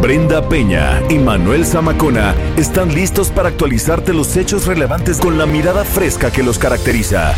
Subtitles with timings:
[0.00, 5.84] Brenda Peña y Manuel Zamacona están listos para actualizarte los hechos relevantes con la mirada
[5.84, 7.34] fresca que los caracteriza.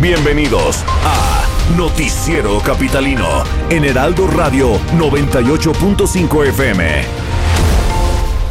[0.00, 1.44] Bienvenidos a
[1.76, 7.04] Noticiero Capitalino en Heraldo Radio 98.5 FM.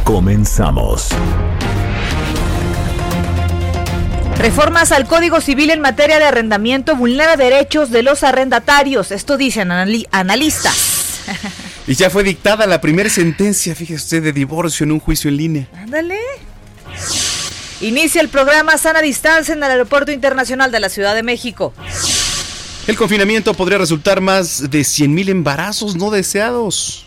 [0.04, 1.08] Comenzamos.
[4.38, 9.10] Reformas al Código Civil en materia de arrendamiento vulnera derechos de los arrendatarios.
[9.10, 10.95] Esto dicen anali- analistas.
[11.88, 15.36] Y ya fue dictada la primera sentencia, fíjese usted, de divorcio en un juicio en
[15.36, 15.68] línea.
[15.72, 16.18] Ándale.
[17.80, 21.72] Inicia el programa Sana Distancia en el Aeropuerto Internacional de la Ciudad de México.
[22.86, 27.06] El confinamiento podría resultar más de 100.000 embarazos no deseados.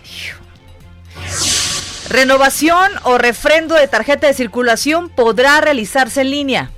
[2.09, 6.71] Renovación o refrendo de tarjeta de circulación podrá realizarse en línea.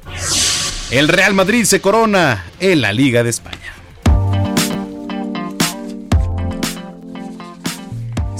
[0.89, 3.80] El Real Madrid se corona en la Liga de España.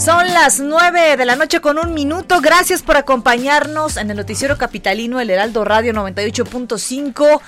[0.04, 2.42] Son las 9 de la noche con un minuto.
[2.42, 7.40] Gracias por acompañarnos en el noticiero capitalino El Heraldo Radio 98.5.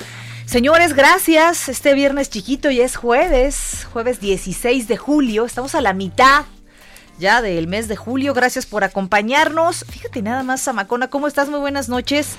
[0.46, 1.68] Señores, gracias.
[1.68, 5.46] Este viernes chiquito ya es jueves, jueves 16 de julio.
[5.46, 6.46] Estamos a la mitad
[7.18, 8.36] ya del mes de julio.
[8.36, 9.84] Gracias por acompañarnos.
[9.90, 11.50] Fíjate nada más, Samacona, ¿cómo estás?
[11.50, 12.36] Muy buenas noches.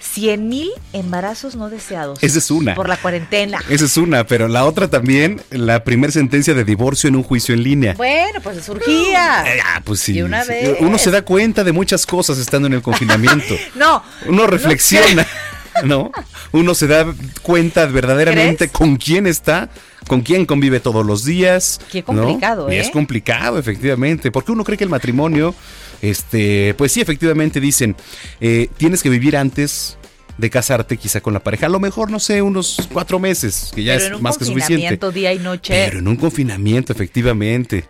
[0.00, 2.18] 100 mil embarazos no deseados.
[2.22, 2.74] Esa es una.
[2.74, 3.60] Por la cuarentena.
[3.68, 7.54] Esa es una, pero la otra también, la primera sentencia de divorcio en un juicio
[7.54, 7.94] en línea.
[7.94, 9.44] Bueno, pues surgía.
[9.46, 10.14] Eh, ah, pues sí.
[10.14, 10.48] De una sí.
[10.48, 10.76] vez.
[10.80, 13.54] Uno se da cuenta de muchas cosas estando en el confinamiento.
[13.74, 14.02] No.
[14.26, 15.26] Uno reflexiona,
[15.84, 16.10] ¿no?
[16.52, 17.06] Uno se da
[17.42, 18.72] cuenta verdaderamente ¿Crees?
[18.72, 19.68] con quién está,
[20.06, 21.80] con quién convive todos los días.
[21.90, 22.06] Qué ¿no?
[22.06, 22.80] complicado, Y ¿eh?
[22.80, 25.54] Es complicado, efectivamente, porque uno cree que el matrimonio,
[26.02, 27.96] este, pues sí, efectivamente dicen,
[28.40, 29.96] eh, tienes que vivir antes
[30.38, 33.84] de casarte quizá con la pareja, a lo mejor, no sé, unos cuatro meses, que
[33.84, 34.74] ya Pero en es un más que suficiente.
[34.74, 35.74] confinamiento día y noche.
[35.86, 37.84] Pero en un confinamiento, efectivamente.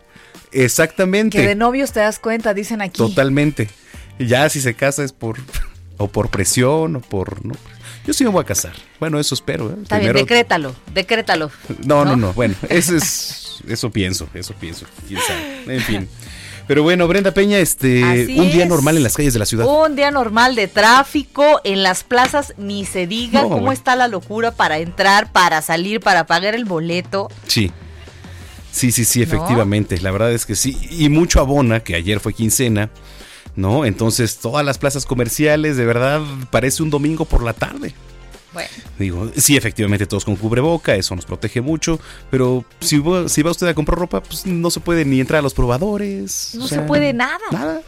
[0.52, 1.38] Exactamente.
[1.38, 2.96] Que de novios te das cuenta, dicen aquí.
[2.96, 3.68] Totalmente.
[4.18, 5.38] Ya si se casa es por
[5.96, 7.54] o por presión o por no.
[8.06, 8.72] Yo sí me voy a casar.
[8.98, 9.70] Bueno, eso espero.
[9.70, 9.76] ¿eh?
[9.82, 11.50] Está bien, decrétalo, decrétalo.
[11.84, 12.32] No, no, no.
[12.32, 14.86] Bueno, eso es eso pienso, eso pienso.
[15.06, 15.76] Quién sabe.
[15.76, 16.08] En fin.
[16.66, 18.68] Pero bueno, Brenda Peña, este, Así un día es.
[18.68, 19.66] normal en las calles de la ciudad.
[19.66, 23.72] Un día normal de tráfico en las plazas, ni se diga No, cómo bueno.
[23.72, 27.28] está la locura para entrar, para salir, para pagar el boleto.
[27.46, 27.72] Sí.
[28.70, 29.24] Sí, sí, sí, ¿No?
[29.24, 29.98] efectivamente.
[30.00, 30.78] La verdad es que sí.
[30.90, 32.88] Y mucho abona, que ayer fue quincena,
[33.56, 33.84] ¿no?
[33.84, 36.20] Entonces, todas las plazas comerciales, de verdad,
[36.50, 37.94] parece un domingo por la tarde.
[38.52, 38.68] Bueno,
[38.98, 42.00] Digo, sí, efectivamente, todos con cubreboca, eso nos protege mucho,
[42.30, 45.38] pero si va, si va usted a comprar ropa, pues no se puede ni entrar
[45.38, 46.52] a los probadores.
[46.54, 47.38] no o se puede nada.
[47.52, 47.82] Nada.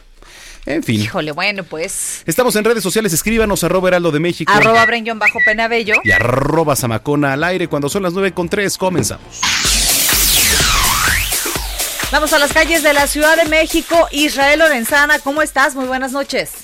[0.65, 1.01] En fin.
[1.01, 2.23] Híjole, bueno, pues.
[2.25, 4.53] Estamos en redes sociales, escríbanos, arroba heraldo de México.
[4.53, 5.97] Arroba Brenjon bajo penabello.
[6.05, 9.41] Y arroba zamacona al aire cuando son las 9 con 3, comenzamos.
[12.13, 14.07] Vamos a las calles de la Ciudad de México.
[14.13, 15.75] Israel Lorenzana, ¿cómo estás?
[15.75, 16.62] Muy buenas noches.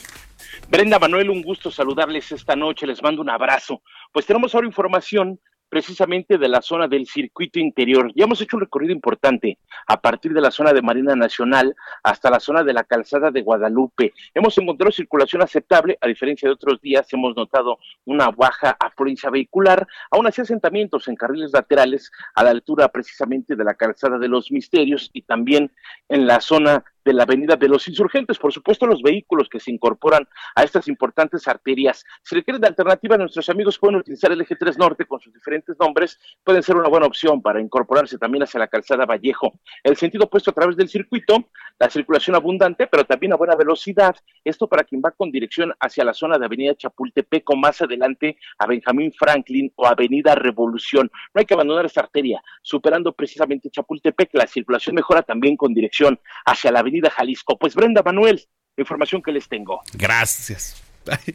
[0.70, 3.80] Brenda Manuel, un gusto saludarles esta noche, les mando un abrazo.
[4.12, 5.40] Pues tenemos ahora información
[5.70, 8.12] precisamente de la zona del circuito interior.
[8.14, 12.30] Ya hemos hecho un recorrido importante a partir de la zona de Marina Nacional hasta
[12.30, 14.12] la zona de la calzada de Guadalupe.
[14.34, 19.86] Hemos encontrado circulación aceptable, a diferencia de otros días hemos notado una baja afluencia vehicular,
[20.10, 24.52] aún así asentamientos en carriles laterales a la altura precisamente de la calzada de los
[24.52, 25.72] misterios y también
[26.10, 28.38] en la zona de la Avenida de los Insurgentes.
[28.38, 32.04] Por supuesto, los vehículos que se incorporan a estas importantes arterias.
[32.22, 35.74] Si requieren de alternativa, nuestros amigos pueden utilizar el eje 3 Norte con sus diferentes
[35.80, 36.18] nombres.
[36.44, 39.58] Pueden ser una buena opción para incorporarse también hacia la calzada Vallejo.
[39.82, 41.48] El sentido opuesto a través del circuito,
[41.78, 44.14] la circulación abundante, pero también a buena velocidad.
[44.44, 48.36] Esto para quien va con dirección hacia la zona de Avenida Chapultepec o más adelante
[48.58, 51.10] a Benjamín Franklin o Avenida Revolución.
[51.32, 52.42] No hay que abandonar esta arteria.
[52.60, 57.56] Superando precisamente Chapultepec, la circulación mejora también con dirección hacia la Avenida Jalisco.
[57.58, 58.46] Pues Brenda Manuel,
[58.76, 59.80] la información que les tengo.
[59.94, 60.76] Gracias.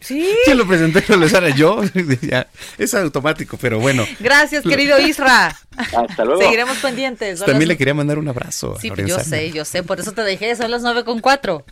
[0.01, 0.30] Sí.
[0.45, 1.04] ¿Quién lo presenté?
[1.07, 1.81] ¿Lo les hará yo?
[2.77, 4.06] Es automático, pero bueno.
[4.19, 5.48] Gracias, querido Isra.
[5.75, 6.42] Hasta luego.
[6.42, 7.39] Seguiremos pendientes.
[7.39, 8.75] Son También las- le quería mandar un abrazo.
[8.77, 11.19] a Sí, pues yo sé, yo sé, por eso te dejé, son las nueve con
[11.21, 11.66] cuatro.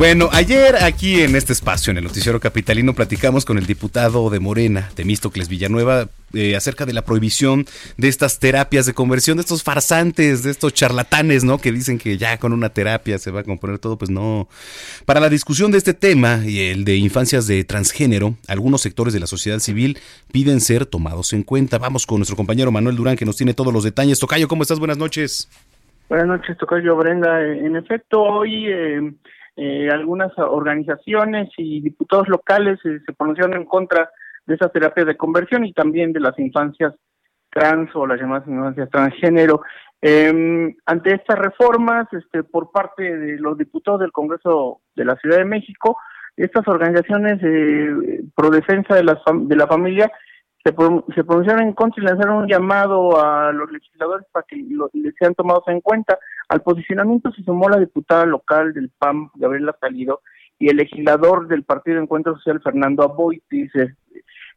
[0.00, 4.40] Bueno, ayer aquí en este espacio, en el Noticiero Capitalino, platicamos con el diputado de
[4.40, 7.66] Morena, Temístocles Villanueva, eh, acerca de la prohibición
[7.98, 11.58] de estas terapias de conversión, de estos farsantes, de estos charlatanes, ¿no?
[11.58, 14.48] Que dicen que ya con una terapia se va a componer todo, pues no.
[15.04, 19.20] Para la discusión de este tema y el de infancias de transgénero, algunos sectores de
[19.20, 19.98] la sociedad civil
[20.32, 21.76] piden ser tomados en cuenta.
[21.76, 24.18] Vamos con nuestro compañero Manuel Durán, que nos tiene todos los detalles.
[24.18, 24.78] Tocayo, ¿cómo estás?
[24.78, 25.50] Buenas noches.
[26.08, 27.46] Buenas noches, Tocayo Brenda.
[27.46, 28.66] En efecto, hoy...
[28.66, 29.12] Eh
[29.62, 34.10] eh, algunas organizaciones y diputados locales eh, se pronunciaron en contra
[34.46, 36.94] de esa terapia de conversión y también de las infancias
[37.50, 39.60] trans o las llamadas infancias transgénero.
[40.00, 45.36] Eh, ante estas reformas, este, por parte de los diputados del Congreso de la Ciudad
[45.36, 45.98] de México,
[46.38, 50.10] estas organizaciones eh, pro defensa de, las de la familia
[50.62, 50.70] se,
[51.14, 55.34] se pronunciaron en contra y lanzaron un llamado a los legisladores para que les sean
[55.34, 56.18] tomados en cuenta.
[56.48, 60.20] Al posicionamiento se sumó la diputada local del PAM, Gabriela Salido,
[60.58, 63.94] y el legislador del Partido de Encuentro Social, Fernando Aboitis, eh,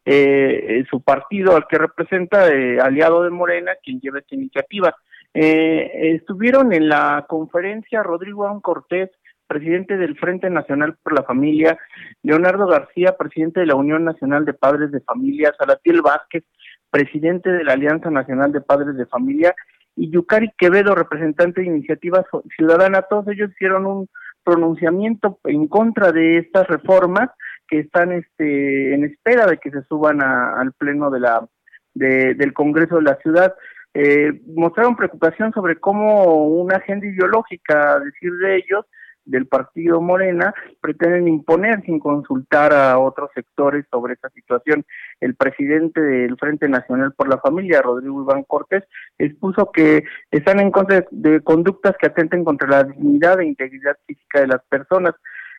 [0.05, 4.93] eh, su partido al que representa, eh, aliado de Morena, quien lleva esta iniciativa.
[5.33, 9.09] Eh, estuvieron en la conferencia Rodrigo Juan Cortés,
[9.47, 11.77] presidente del Frente Nacional por la Familia,
[12.21, 16.43] Leonardo García, presidente de la Unión Nacional de Padres de Familia, Salatiel Vázquez,
[16.89, 19.55] presidente de la Alianza Nacional de Padres de Familia,
[19.95, 22.25] y Yukari Quevedo, representante de Iniciativa
[22.55, 24.09] Ciudadana, todos ellos hicieron un
[24.43, 27.29] pronunciamiento en contra de estas reformas
[27.67, 31.47] que están este, en espera de que se suban al pleno de la
[31.95, 33.53] del Congreso de la ciudad.
[33.93, 38.85] Eh, mostraron preocupación sobre cómo una agenda ideológica, decir de ellos,
[39.25, 44.85] del partido Morena pretenden imponer sin consultar a otros sectores sobre esta situación.
[45.19, 48.83] El presidente del Frente Nacional por la Familia, Rodrigo Iván Cortés,
[49.17, 54.41] expuso que están en contra de, conductas que atenten contra la dignidad e integridad física
[54.41, 55.13] de las personas.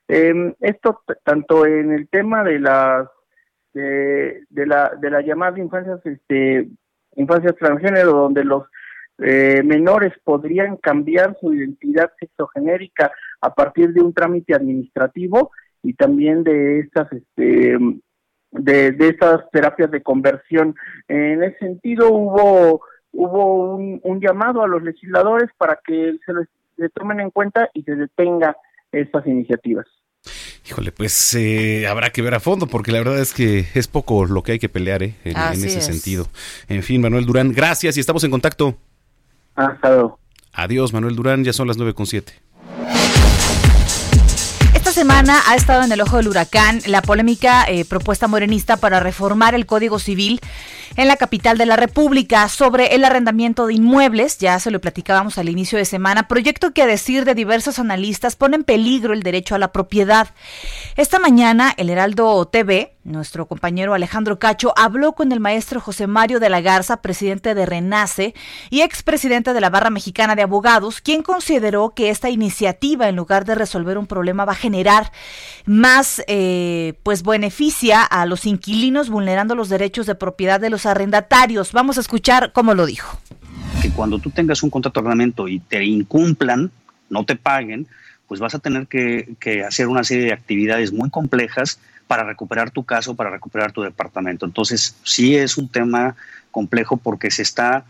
[0.08, 3.08] Eh, esto tanto en el tema de las
[3.72, 6.69] de, la de la llamada infancias este
[7.16, 8.64] infancias transgénero donde los
[9.19, 13.12] eh, menores podrían cambiar su identidad sexogenérica
[13.44, 15.50] a partir de un trámite administrativo
[15.82, 17.79] y también de estas este
[18.50, 20.75] de, de estas terapias de conversión.
[21.08, 22.82] En ese sentido hubo
[23.14, 26.32] hubo un, llamado a los legisladores para que se
[26.76, 28.56] les tomen en cuenta y se detenga
[28.93, 29.87] estas iniciativas.
[30.67, 34.25] Híjole, pues eh, habrá que ver a fondo, porque la verdad es que es poco
[34.25, 36.26] lo que hay que pelear eh, en, ese sentido.
[36.69, 38.75] En fin, Manuel Durán, gracias y estamos en contacto.
[39.55, 40.19] Hasta luego.
[40.55, 42.32] Adiós, Manuel Durán, ya son las nueve con siete.
[42.32, 42.54] Esta
[44.94, 49.56] semana ha estado en el ojo del huracán la polémica eh, propuesta morenista para reformar
[49.56, 50.41] el Código Civil
[50.96, 55.38] en la capital de la República sobre el arrendamiento de inmuebles, ya se lo platicábamos
[55.38, 59.23] al inicio de semana, proyecto que a decir de diversos analistas pone en peligro el
[59.23, 60.29] derecho a la propiedad.
[60.96, 66.38] Esta mañana el Heraldo TV, nuestro compañero Alejandro Cacho, habló con el maestro José Mario
[66.38, 68.35] de la Garza, presidente de Renace
[68.70, 73.44] y expresidente de la Barra Mexicana de Abogados, quien consideró que esta iniciativa, en lugar
[73.44, 75.11] de resolver un problema, va a generar
[75.67, 81.73] más eh, pues beneficia a los inquilinos vulnerando los derechos de propiedad de los arrendatarios.
[81.73, 83.19] Vamos a escuchar cómo lo dijo.
[83.83, 86.71] Que cuando tú tengas un contrato de arrendamiento y te incumplan,
[87.11, 87.87] no te paguen,
[88.27, 92.85] pues vas a tener que, hacer una serie de actividades muy complejas para recuperar tu
[92.85, 94.47] caso, para recuperar tu departamento.
[94.47, 96.17] Entonces, sí es un tema
[96.51, 97.85] complejo porque se está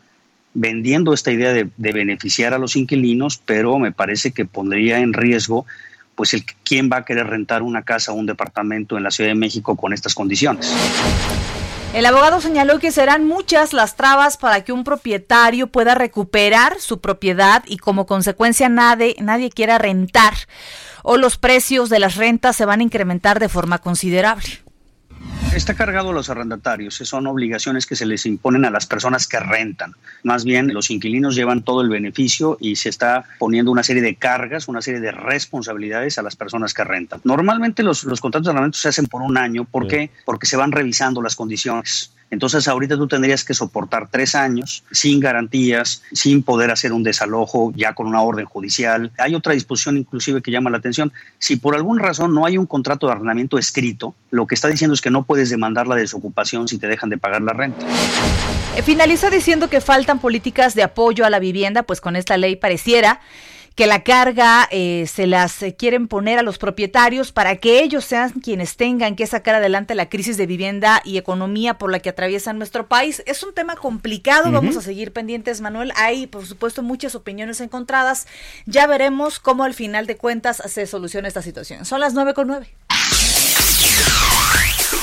[0.55, 5.67] vendiendo esta idea de, beneficiar a los inquilinos, pero me parece que pondría en riesgo
[6.15, 9.31] pues el quién va a querer rentar una casa o un departamento en la Ciudad
[9.31, 10.73] de México con estas condiciones.
[11.95, 17.01] El abogado señaló que serán muchas las trabas para que un propietario pueda recuperar su
[17.01, 20.35] propiedad y como consecuencia nadie, nadie quiera rentar
[21.05, 24.65] o los precios de las rentas se van a incrementar de forma considerable.
[25.55, 29.39] Está cargado a los arrendatarios, son obligaciones que se les imponen a las personas que
[29.39, 29.95] rentan.
[30.25, 34.17] Más bien, los inquilinos llevan todo el beneficio y se está poniendo una serie de
[34.17, 37.21] cargas, una serie de responsabilidades a las personas que rentan.
[37.23, 39.65] Normalmente los, los contratos de arrendamiento se hacen por un año.
[39.65, 40.11] ¿Por qué?
[40.25, 42.13] Porque se van revisando las condiciones.
[42.35, 47.73] Entonces ahorita tú tendrías que soportar tres años sin garantías, sin poder hacer un desalojo
[47.77, 49.13] ya con una orden judicial.
[49.19, 51.13] Hay otra disposición inclusive que llama la atención.
[51.39, 54.95] Si por alguna razón no hay un contrato de arrendamiento escrito, lo que está diciendo
[54.95, 57.87] es que no puedes demandar la desocupación si te dejan de pagar la renta.
[58.77, 62.57] Eh, finaliza diciendo que faltan políticas de apoyo a la vivienda, pues con esta ley
[62.57, 63.21] pareciera
[63.75, 68.05] que la carga eh, se las eh, quieren poner a los propietarios para que ellos
[68.05, 72.11] sean quienes tengan que sacar adelante la crisis de vivienda y economía por la que
[72.11, 73.23] atraviesa nuestro país.
[73.27, 75.93] Es un tema complicado, vamos a seguir pendientes, Manuel.
[75.97, 78.27] Hay, por supuesto, muchas opiniones encontradas.
[78.67, 81.85] Ya veremos cómo al final de cuentas se soluciona esta situación.
[81.85, 82.69] Son las nueve con nueve.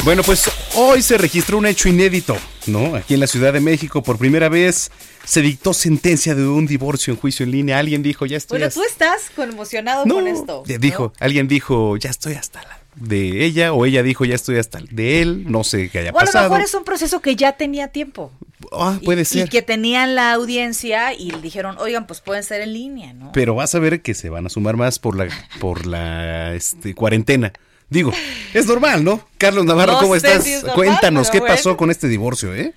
[0.04, 2.36] Bueno, pues hoy se registró un hecho inédito,
[2.66, 2.96] ¿no?
[2.96, 4.92] Aquí en la Ciudad de México, por primera vez
[5.24, 7.78] se dictó sentencia de un divorcio en juicio en línea.
[7.78, 8.60] Alguien dijo, ya estoy.
[8.60, 10.64] Bueno, tú estás conmocionado con esto.
[10.66, 14.80] Dijo, alguien dijo, ya estoy hasta la de ella o ella dijo ya estoy hasta
[14.92, 16.40] de él, no sé qué haya pasado.
[16.40, 18.32] a lo mejor es un proceso que ya tenía tiempo.
[18.72, 19.48] Ah, puede ser.
[19.48, 23.32] Y que tenían la audiencia y dijeron, oigan, pues pueden ser en línea, ¿no?
[23.32, 25.28] Pero vas a ver que se van a sumar más por la,
[25.60, 27.54] por la este, cuarentena.
[27.92, 28.14] Digo,
[28.54, 29.28] es normal, ¿no?
[29.38, 30.46] Carlos Navarro, ¿cómo estás?
[30.74, 32.74] Cuéntanos, ¿qué pasó con este divorcio, eh?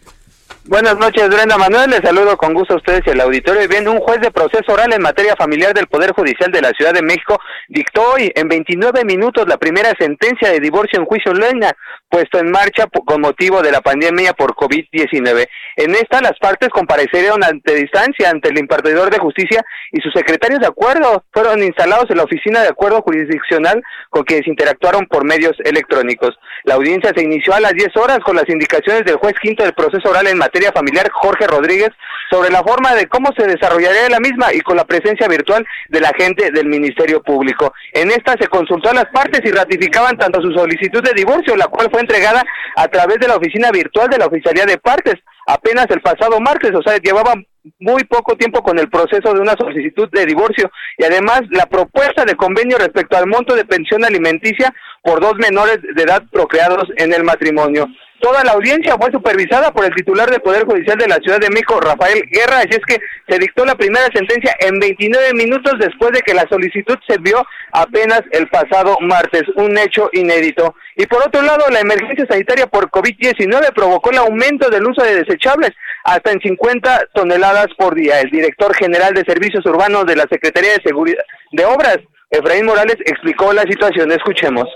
[0.66, 1.90] Buenas noches, Brenda Manuel.
[1.90, 3.68] Les saludo con gusto a ustedes y al auditorio.
[3.68, 6.94] Bien, un juez de proceso oral en materia familiar del Poder Judicial de la Ciudad
[6.94, 11.71] de México dictó hoy en 29 minutos la primera sentencia de divorcio en juicio leña
[12.09, 15.49] puesto en marcha con motivo de la pandemia por COVID-19.
[15.76, 20.61] En esta, las partes comparecieron ante distancia ante el impartidor de justicia y sus secretarios
[20.61, 25.56] de acuerdo fueron instalados en la oficina de acuerdo jurisdiccional con quienes interactuaron por medios
[25.64, 26.38] electrónicos.
[26.62, 29.75] La audiencia se inició a las 10 horas con las indicaciones del juez quinto del
[29.75, 31.90] proceso oral en materia familiar, Jorge Rodríguez,
[32.30, 36.00] sobre la forma de cómo se desarrollaría la misma y con la presencia virtual de
[36.00, 37.73] la gente del Ministerio Público.
[37.92, 41.66] En esta se consultó a las partes y ratificaban tanto su solicitud de divorcio, la
[41.66, 42.42] cual fue entregada
[42.76, 46.73] a través de la oficina virtual de la Oficialía de Partes apenas el pasado martes,
[46.75, 47.46] o sea, llevaban
[47.78, 52.25] muy poco tiempo con el proceso de una solicitud de divorcio y además la propuesta
[52.25, 57.12] de convenio respecto al monto de pensión alimenticia por dos menores de edad procreados en
[57.14, 57.87] el matrimonio.
[58.21, 61.50] Toda la audiencia fue supervisada por el titular del Poder Judicial de la Ciudad de
[61.50, 66.12] México, Rafael Guerra, así es que se dictó la primera sentencia en 29 minutos después
[66.12, 70.75] de que la solicitud se vio apenas el pasado martes, un hecho inédito.
[70.97, 75.16] Y por otro lado, la emergencia sanitaria por COVID-19 provocó el aumento del uso de
[75.16, 75.73] desechables
[76.04, 78.21] hasta en 50 toneladas por día.
[78.21, 81.99] El director general de Servicios Urbanos de la Secretaría de Seguridad de Obras,
[82.30, 84.12] Efraín Morales, explicó la situación.
[84.12, 84.68] Escuchemos.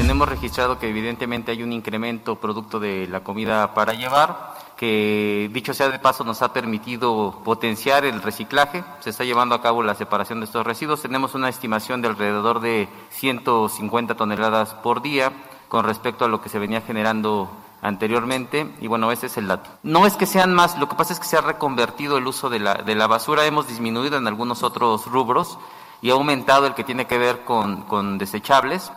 [0.00, 5.74] Tenemos registrado que evidentemente hay un incremento producto de la comida para llevar, que dicho
[5.74, 9.94] sea de paso nos ha permitido potenciar el reciclaje, se está llevando a cabo la
[9.94, 15.32] separación de estos residuos, tenemos una estimación de alrededor de 150 toneladas por día
[15.68, 17.50] con respecto a lo que se venía generando
[17.82, 18.74] anteriormente.
[18.80, 19.68] Y bueno, ese es el dato.
[19.82, 22.48] No es que sean más, lo que pasa es que se ha reconvertido el uso
[22.48, 25.58] de la, de la basura, hemos disminuido en algunos otros rubros
[26.00, 28.90] y ha aumentado el que tiene que ver con, con desechables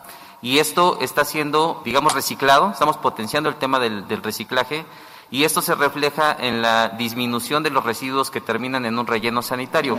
[0.44, 4.84] y esto está siendo, digamos, reciclado, estamos potenciando el tema del, reciclaje
[5.32, 9.42] y esto se refleja en la disminución de los residuos que terminan en un relleno
[9.42, 9.98] sanitario.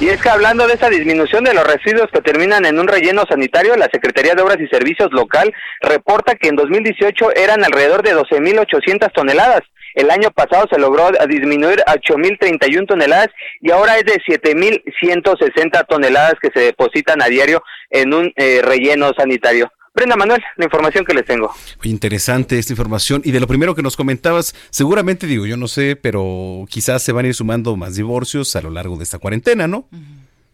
[0.00, 3.24] Y es que hablando de esa disminución de los residuos que terminan en un relleno
[3.28, 8.16] sanitario, la Secretaría de Obras y Servicios local reporta que en 2018 eran alrededor de
[8.16, 9.62] 12.800 toneladas
[9.96, 13.28] el año pasado se logró disminuir a 8.031 toneladas
[13.60, 19.12] y ahora es de 7.160 toneladas que se depositan a diario en un eh, relleno
[19.16, 19.72] sanitario.
[19.94, 21.50] Brenda Manuel, la información que les tengo.
[21.82, 23.22] Muy interesante esta información.
[23.24, 27.12] Y de lo primero que nos comentabas, seguramente digo, yo no sé, pero quizás se
[27.12, 29.88] van a ir sumando más divorcios a lo largo de esta cuarentena, ¿no?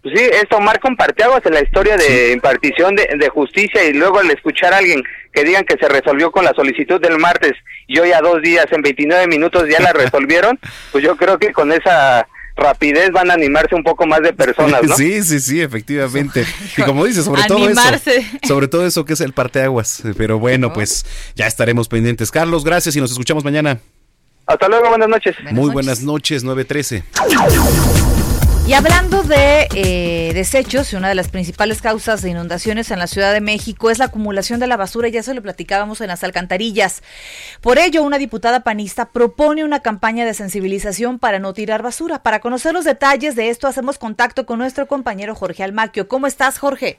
[0.03, 3.93] Pues sí, esto marca un parteaguas en la historia de impartición de, de, justicia y
[3.93, 7.53] luego al escuchar a alguien que digan que se resolvió con la solicitud del martes
[7.87, 10.59] y hoy a dos días en 29 minutos ya la resolvieron,
[10.91, 14.83] pues yo creo que con esa rapidez van a animarse un poco más de personas,
[14.83, 14.97] ¿no?
[14.97, 16.45] Sí, sí, sí, efectivamente.
[16.77, 17.81] Y como dices, sobre todo eso,
[18.47, 20.03] sobre todo eso que es el parteaguas.
[20.17, 22.31] Pero bueno, pues ya estaremos pendientes.
[22.31, 23.79] Carlos, gracias y nos escuchamos mañana.
[24.47, 25.37] Hasta luego, buenas noches.
[25.53, 28.22] Muy buenas noches, 913.
[28.65, 33.33] Y hablando de eh, desechos, una de las principales causas de inundaciones en la Ciudad
[33.33, 37.03] de México es la acumulación de la basura, ya se lo platicábamos en las alcantarillas.
[37.61, 42.23] Por ello, una diputada panista propone una campaña de sensibilización para no tirar basura.
[42.23, 46.07] Para conocer los detalles de esto, hacemos contacto con nuestro compañero Jorge Almaquio.
[46.07, 46.99] ¿Cómo estás, Jorge?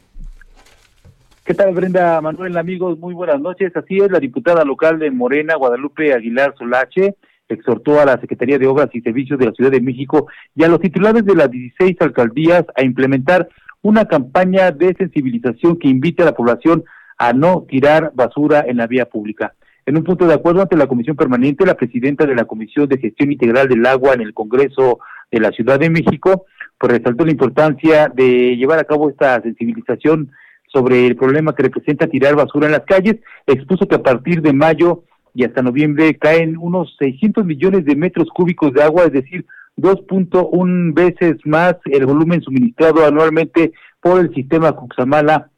[1.46, 3.00] ¿Qué tal, Brenda Manuel, amigos?
[3.00, 3.76] Muy buenas noches.
[3.76, 7.16] Así es, la diputada local de Morena, Guadalupe Aguilar Solache,
[7.50, 10.68] exhortó a la Secretaría de Obras y Servicios de la Ciudad de México y a
[10.68, 13.48] los titulares de las 16 alcaldías a implementar
[13.82, 16.84] una campaña de sensibilización que invite a la población
[17.18, 19.54] a no tirar basura en la vía pública.
[19.86, 22.98] En un punto de acuerdo ante la Comisión Permanente, la presidenta de la Comisión de
[22.98, 26.46] Gestión Integral del Agua en el Congreso de la Ciudad de México,
[26.78, 30.32] pues resaltó la importancia de llevar a cabo esta sensibilización
[30.68, 33.18] sobre el problema que representa tirar basura en las calles.
[33.46, 38.30] Expuso que a partir de mayo y hasta noviembre caen unos 600 millones de metros
[38.30, 39.46] cúbicos de agua, es decir,
[39.78, 45.50] 2.1 veces más el volumen suministrado anualmente por el sistema Cuxamala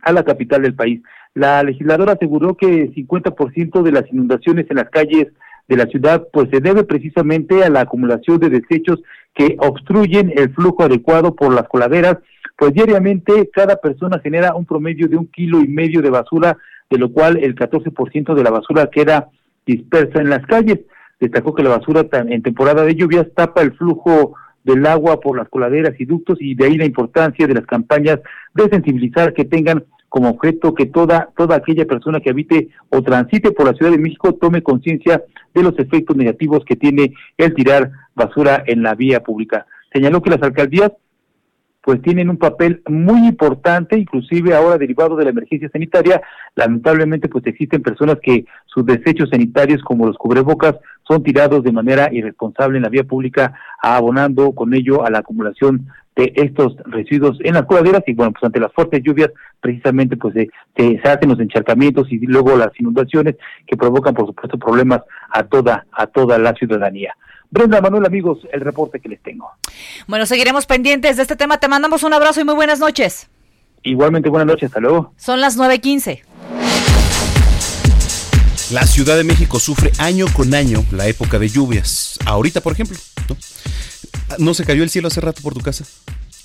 [0.00, 1.02] a la capital del país.
[1.34, 5.28] La legisladora aseguró que 50% de las inundaciones en las calles
[5.68, 9.00] de la ciudad pues se debe precisamente a la acumulación de desechos
[9.34, 12.16] que obstruyen el flujo adecuado por las coladeras,
[12.56, 16.56] pues diariamente cada persona genera un promedio de un kilo y medio de basura,
[16.90, 19.28] de lo cual el 14% de la basura queda
[19.64, 20.80] dispersa en las calles.
[21.20, 25.48] Destacó que la basura en temporada de lluvias tapa el flujo del agua por las
[25.48, 28.20] coladeras y ductos y de ahí la importancia de las campañas
[28.54, 33.52] de sensibilizar que tengan como objeto que toda, toda aquella persona que habite o transite
[33.52, 35.22] por la Ciudad de México tome conciencia
[35.54, 39.66] de los efectos negativos que tiene el tirar basura en la vía pública.
[39.92, 40.92] Señaló que las alcaldías
[41.82, 46.20] pues tienen un papel muy importante, inclusive ahora derivado de la emergencia sanitaria,
[46.54, 50.76] lamentablemente pues existen personas que sus desechos sanitarios como los cubrebocas
[51.08, 55.88] son tirados de manera irresponsable en la vía pública, abonando con ello a la acumulación
[56.16, 60.34] de estos residuos en las coladeras y bueno, pues ante las fuertes lluvias precisamente pues
[60.34, 65.44] se, se, hacen los encharcamientos y luego las inundaciones que provocan por supuesto problemas a
[65.44, 67.14] toda a toda la ciudadanía.
[67.50, 69.50] Brenda Manuel, amigos, el reporte que les tengo.
[70.06, 71.58] Bueno, seguiremos pendientes de este tema.
[71.58, 73.28] Te mandamos un abrazo y muy buenas noches.
[73.82, 74.68] Igualmente, buenas noches.
[74.68, 75.12] Hasta luego.
[75.16, 76.22] Son las 9.15.
[78.72, 82.18] La Ciudad de México sufre año con año la época de lluvias.
[82.24, 82.96] Ahorita, por ejemplo,
[83.28, 83.36] ¿no?
[84.38, 85.84] ¿No se cayó el cielo hace rato por tu casa?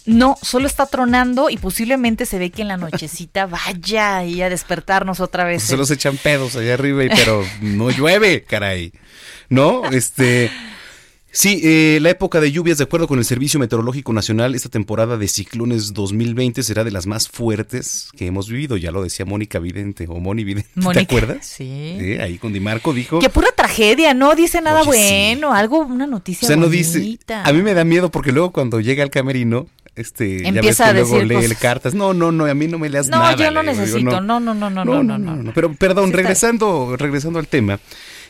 [0.08, 4.50] No, solo está tronando y posiblemente se ve que en la nochecita vaya y a
[4.50, 5.62] despertarnos otra vez.
[5.62, 8.92] Solo se echan pedos allá arriba, pero no llueve, caray.
[9.50, 9.86] ¿No?
[9.92, 10.50] Este.
[11.36, 15.18] Sí, eh, la época de lluvias, de acuerdo con el Servicio Meteorológico Nacional, esta temporada
[15.18, 18.78] de ciclones 2020 será de las más fuertes que hemos vivido.
[18.78, 20.70] Ya lo decía Mónica Vidente o Moni Vidente.
[20.94, 21.46] ¿Te acuerdas?
[21.46, 22.16] Sí.
[22.22, 23.20] Ahí con Di Marco dijo.
[23.20, 26.46] Qué pura tragedia, no dice nada bueno, algo, una noticia.
[26.46, 27.20] O sea, no dice.
[27.44, 30.78] A mí me da miedo porque luego cuando llega al camerino, este, Empieza ya ves
[30.78, 31.58] que a luego decir lee cosas.
[31.58, 31.94] cartas.
[31.94, 33.36] No, no, no, a mí no me leas No, nada.
[33.36, 34.22] yo no le digo, necesito.
[34.22, 35.54] No, no, no, no, no, no, no.
[35.54, 37.78] Pero perdón, regresando, regresando al tema.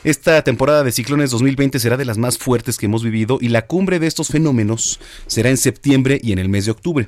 [0.06, 3.66] Esta temporada de ciclones 2020 será de las más fuertes que hemos vivido y la
[3.66, 7.08] cumbre de estos fenómenos será en septiembre y en el mes de octubre.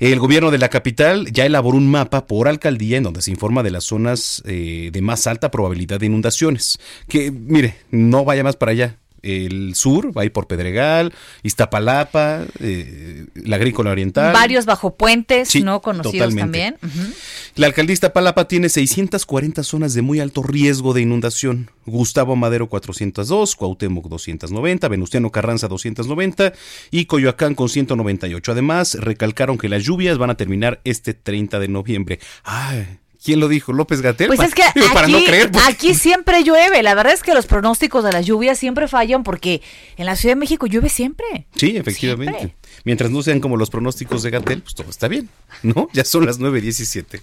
[0.00, 3.62] El gobierno de la capital ya elaboró un mapa por alcaldía en donde se informa
[3.62, 6.78] de las zonas eh, de más alta probabilidad de inundaciones.
[7.08, 8.98] Que, mire, no vaya más para allá.
[9.26, 14.32] El sur va a ir por Pedregal, Iztapalapa, eh, la Agrícola Oriental.
[14.32, 16.76] Varios bajo puentes, Sí, no conocidos totalmente.
[16.78, 17.12] también.
[17.54, 21.70] La alcaldía Iztapalapa tiene 640 zonas de muy alto riesgo de inundación.
[21.86, 26.52] Gustavo Madero 402, Cuauhtémoc 290, Venustiano Carranza 290
[26.90, 28.52] y Coyoacán con 198.
[28.52, 32.18] Además, recalcaron que las lluvias van a terminar este 30 de noviembre.
[32.44, 33.72] Ay, ¿quién lo dijo?
[33.72, 34.28] ¿López Gatel?
[34.28, 35.50] Pues es que Digo, para aquí, no creer.
[35.50, 36.82] porque- aquí siempre llueve.
[36.84, 39.60] La verdad es que los pronósticos de las lluvias siempre fallan porque
[39.96, 41.48] en la Ciudad de México llueve siempre.
[41.56, 42.54] Sí, efectivamente.
[42.84, 45.28] Mientras no sean como los pronósticos de Gatel, pues todo está bien,
[45.64, 45.88] ¿no?
[45.92, 47.20] Ya son las 9.17.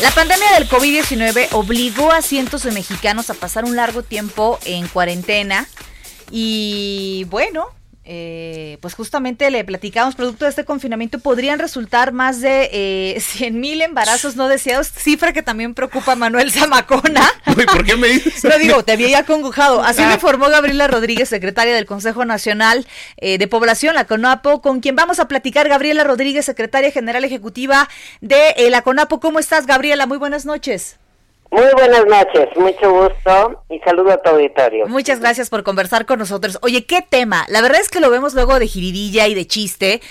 [0.00, 4.88] La pandemia del COVID-19 obligó a cientos de mexicanos a pasar un largo tiempo en
[4.88, 5.68] cuarentena
[6.30, 7.66] y bueno,
[8.04, 13.58] eh, pues justamente le platicamos, producto de este confinamiento podrían resultar más de eh, 100
[13.58, 17.28] mil embarazos no deseados, cifra que también preocupa a Manuel Zamacona.
[17.56, 18.44] Uy, ¿por qué me dices?
[18.44, 19.82] Lo digo, te había ya congojado.
[19.82, 20.08] Así Ah.
[20.08, 22.86] lo informó Gabriela Rodríguez, secretaria del Consejo Nacional
[23.16, 25.68] eh, de Población, la CONAPO, con quien vamos a platicar.
[25.68, 27.88] Gabriela Rodríguez, secretaria general ejecutiva
[28.20, 29.20] de eh, la CONAPO.
[29.20, 30.06] ¿Cómo estás, Gabriela?
[30.06, 30.96] Muy buenas noches.
[31.54, 34.88] Muy buenas noches, mucho gusto y saludo a tu auditorio.
[34.88, 36.58] Muchas gracias por conversar con nosotros.
[36.62, 37.44] Oye, ¿qué tema?
[37.48, 40.02] La verdad es que lo vemos luego de jiridilla y de chiste,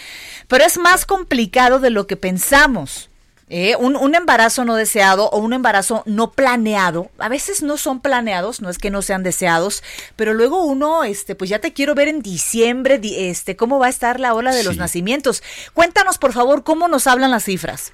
[0.47, 3.09] pero es más complicado de lo que pensamos.
[3.49, 3.75] ¿eh?
[3.77, 8.61] Un, un embarazo no deseado o un embarazo no planeado, a veces no son planeados,
[8.61, 9.83] no es que no sean deseados,
[10.15, 13.87] pero luego uno, este, pues ya te quiero ver en diciembre, di- este, cómo va
[13.87, 15.43] a estar la ola de los nacimientos.
[15.73, 17.91] Cuéntanos, por favor, cómo nos hablan las cifras.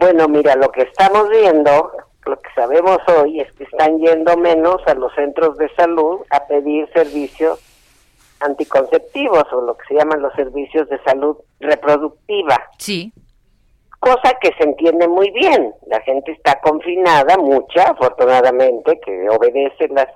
[0.00, 1.92] Bueno, mira, lo que estamos viendo,
[2.24, 6.46] lo que sabemos hoy es que están yendo menos a los centros de salud a
[6.46, 7.60] pedir servicios
[8.40, 12.58] anticonceptivos o lo que se llaman los servicios de salud reproductiva.
[12.78, 13.12] Sí.
[13.98, 15.74] Cosa que se entiende muy bien.
[15.86, 20.08] La gente está confinada, mucha, afortunadamente, que obedece las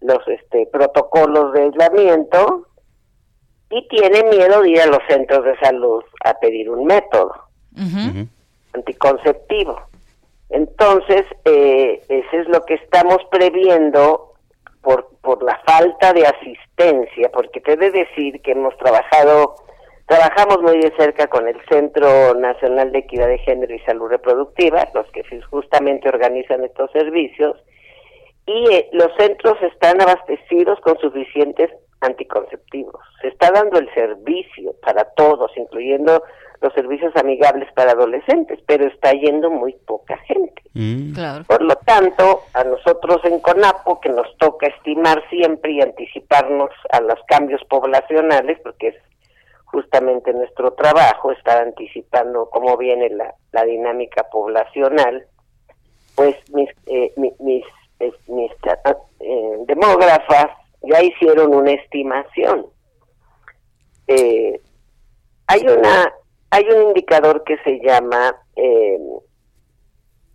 [0.00, 2.66] los este, protocolos de aislamiento
[3.68, 7.34] y tiene miedo de ir a los centros de salud a pedir un método
[8.72, 9.80] anticonceptivo.
[10.50, 14.34] Entonces, eh, eso es lo que estamos previendo
[14.82, 19.56] por, por la falta de asistencia, porque te he de decir que hemos trabajado,
[20.06, 24.88] trabajamos muy de cerca con el Centro Nacional de Equidad de Género y Salud Reproductiva,
[24.94, 27.56] los que justamente organizan estos servicios,
[28.46, 33.02] y eh, los centros están abastecidos con suficientes anticonceptivos.
[33.20, 36.22] Se está dando el servicio para todos, incluyendo
[36.60, 40.62] los servicios amigables para adolescentes, pero está yendo muy poca gente.
[40.74, 41.14] Mm.
[41.46, 47.00] Por lo tanto, a nosotros en CONAPO, que nos toca estimar siempre y anticiparnos a
[47.00, 48.96] los cambios poblacionales, porque es
[49.66, 55.26] justamente nuestro trabajo, estar anticipando cómo viene la, la dinámica poblacional,
[56.14, 57.64] pues mis, eh, mi- mis,
[58.00, 58.50] eh, mis,
[59.20, 60.46] eh, demógrafas
[60.82, 62.66] ya hicieron una estimación.
[64.06, 64.60] Eh,
[65.46, 66.12] hay una
[66.50, 68.98] hay un indicador que se llama eh,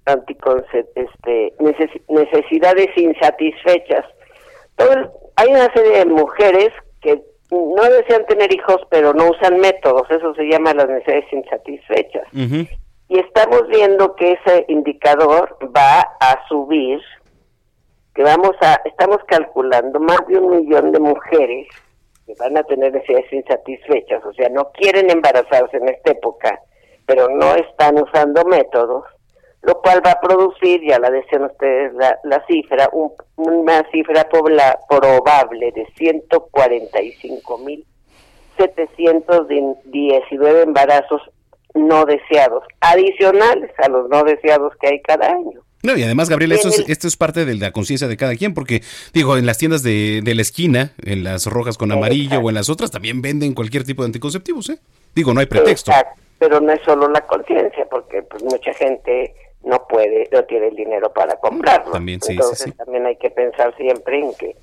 [0.06, 4.06] este, neces- necesidades insatisfechas.
[4.76, 6.70] Todo el- hay una serie de mujeres
[7.02, 7.22] que
[7.52, 10.10] no desean tener hijos, pero no usan métodos.
[10.10, 12.28] Eso se llama las necesidades insatisfechas.
[13.10, 17.00] Y estamos viendo que ese indicador va a subir,
[18.16, 21.68] que vamos a, estamos calculando más de un millón de mujeres
[22.26, 26.60] que van a tener necesidades insatisfechas, o sea, no quieren embarazarse en esta época,
[27.06, 29.04] pero no están usando métodos,
[29.62, 34.28] lo cual va a producir, ya la decían ustedes la, la cifra, un- una cifra
[34.30, 37.86] pobla- probable de 145 mil
[38.58, 41.22] 719 embarazos
[41.74, 45.62] no deseados, adicionales a los no deseados que hay cada año.
[45.84, 48.54] No, y además, Gabriel, esto es, esto es parte de la conciencia de cada quien,
[48.54, 48.82] porque,
[49.14, 52.56] digo, en las tiendas de, de la esquina, en las rojas con amarillo o en
[52.56, 54.80] las otras, también venden cualquier tipo de anticonceptivos, ¿eh?
[55.14, 55.92] Digo, no hay pretexto.
[55.92, 60.68] Exacto, pero no es solo la conciencia, porque pues mucha gente no puede, no tiene
[60.68, 61.92] el dinero para comprarlo.
[61.92, 62.72] También, sí, sí, Entonces sí.
[62.72, 64.56] también hay que pensar siempre en que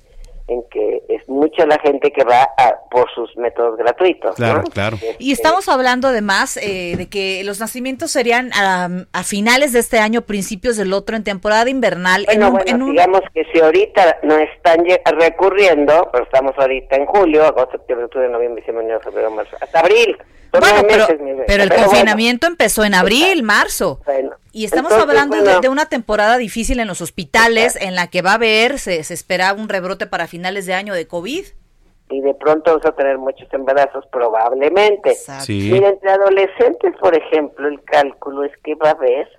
[0.51, 4.35] en que es mucha la gente que va a, por sus métodos gratuitos.
[4.35, 4.63] Claro, ¿no?
[4.65, 4.97] claro.
[5.19, 9.99] Y estamos hablando además eh, de que los nacimientos serían a, a finales de este
[9.99, 12.21] año, principios del otro, en temporada invernal.
[12.29, 14.83] en Bueno, un- bueno, en un- digamos que si ahorita no están
[15.17, 19.79] recurriendo, pero estamos ahorita en julio, agosto, septiembre, octubre, noviembre, diciembre, enero, febrero, marzo, hasta
[19.79, 20.17] abril.
[20.51, 24.01] Son Bueno, pero, meses, mi pero el bueno, confinamiento empezó en abril, marzo.
[24.05, 25.61] Bueno, Y estamos entonces, hablando de- bueno.
[25.61, 29.13] de, una temporada difícil en los hospitales en la que va a haber, se, se
[29.13, 31.45] espera un rebrote para finales de año de COVID.
[32.09, 35.15] y de pronto vamos a tener muchos embarazos probablemente.
[35.15, 35.69] Sí.
[35.71, 39.29] Mira, entre adolescentes, por ejemplo, el cálculo es que va a haber,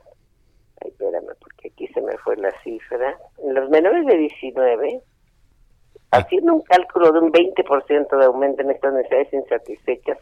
[0.82, 5.02] ay, espérame, porque aquí se me fue la cifra, en los menores de 19,
[6.12, 10.16] haciendo un cálculo de un 20% de aumento en estas necesidades insatisfechas,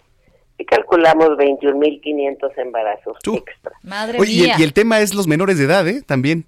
[0.61, 3.73] y calculamos 21.500 embarazos extra.
[3.83, 4.55] Madre Oye, y mía.
[4.55, 6.03] el, y el tema es los menores de edad, ¿eh?
[6.07, 6.45] También.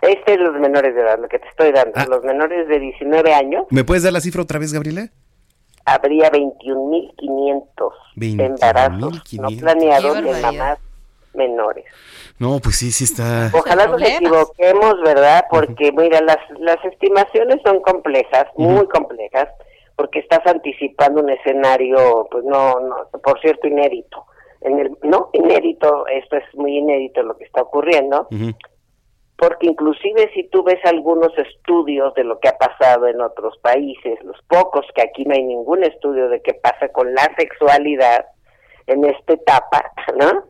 [0.00, 1.92] Este es los menores de edad, lo que te estoy dando.
[1.94, 2.06] Ah.
[2.08, 5.10] Los menores de 19 años ¿Me puedes dar la cifra otra vez, Gabriela?
[5.84, 9.60] habría 21.500 embarazos no 21.500.
[9.60, 10.78] planeados de mamás
[11.34, 11.84] menores.
[12.38, 13.50] No, pues sí, sí está.
[13.52, 15.44] Ojalá nos equivoquemos, ¿verdad?
[15.50, 19.48] Porque, mira, las, las estimaciones son complejas, muy complejas,
[20.00, 24.24] porque estás anticipando un escenario, pues no, no, por cierto, inédito.
[24.62, 28.26] En el, no, inédito, esto es muy inédito lo que está ocurriendo,
[29.36, 34.18] porque inclusive si tú ves algunos estudios de lo que ha pasado en otros países,
[34.24, 38.24] los pocos que aquí no hay ningún estudio de qué pasa con la sexualidad
[38.86, 40.44] en esta etapa, ¿no?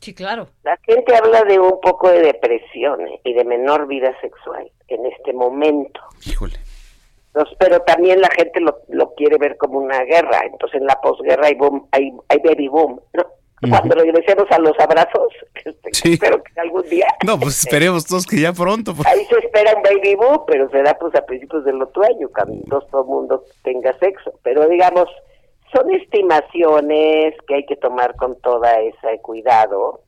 [0.00, 0.48] Sí, claro.
[0.64, 5.06] La gente habla de un poco de depresión eh, y de menor vida sexual en
[5.06, 6.00] este momento.
[6.26, 6.58] Híjole.
[7.32, 10.40] Entonces, pero también la gente lo, lo quiere ver como una guerra.
[10.44, 13.00] Entonces, en la posguerra hay, boom, hay, hay baby boom.
[13.14, 13.24] ¿no?
[13.68, 15.32] Cuando regresemos a los abrazos,
[15.64, 16.12] este, Sí.
[16.14, 17.06] espero que algún día.
[17.26, 18.94] No, pues esperemos todos que ya pronto.
[18.94, 19.06] pues.
[19.06, 22.80] Ahí se espera un baby boom, pero será pues a principios del otro año, cuando
[22.90, 24.32] todo el mundo tenga sexo.
[24.42, 25.06] Pero digamos,
[25.72, 30.00] son estimaciones que hay que tomar con toda ese cuidado.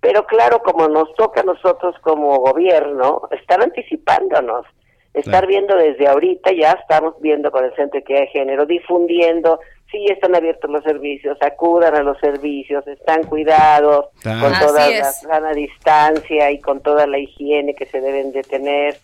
[0.00, 4.66] Pero claro, como nos toca a nosotros como gobierno, estar anticipándonos,
[5.14, 5.46] estar Claro.
[5.48, 10.04] viendo desde ahorita, ya estamos viendo con el Centro de Equidad de Género, difundiendo, sí
[10.10, 14.40] están abiertos los servicios, acudan a los servicios, están cuidados, Claro.
[14.40, 14.98] con Así toda es.
[15.00, 18.96] la sana distancia y con toda la higiene que se deben de tener.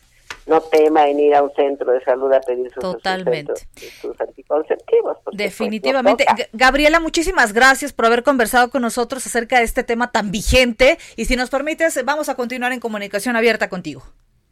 [0.46, 3.52] No tema en ir a un centro de salud a pedir sus, Totalmente.
[3.76, 5.18] sus, sus anticonceptivos.
[5.22, 6.24] pues, Definitivamente.
[6.52, 10.98] Gabriela, muchísimas gracias por haber conversado con nosotros acerca de este tema tan vigente.
[11.16, 14.02] Y si nos permites, vamos a continuar en comunicación abierta contigo.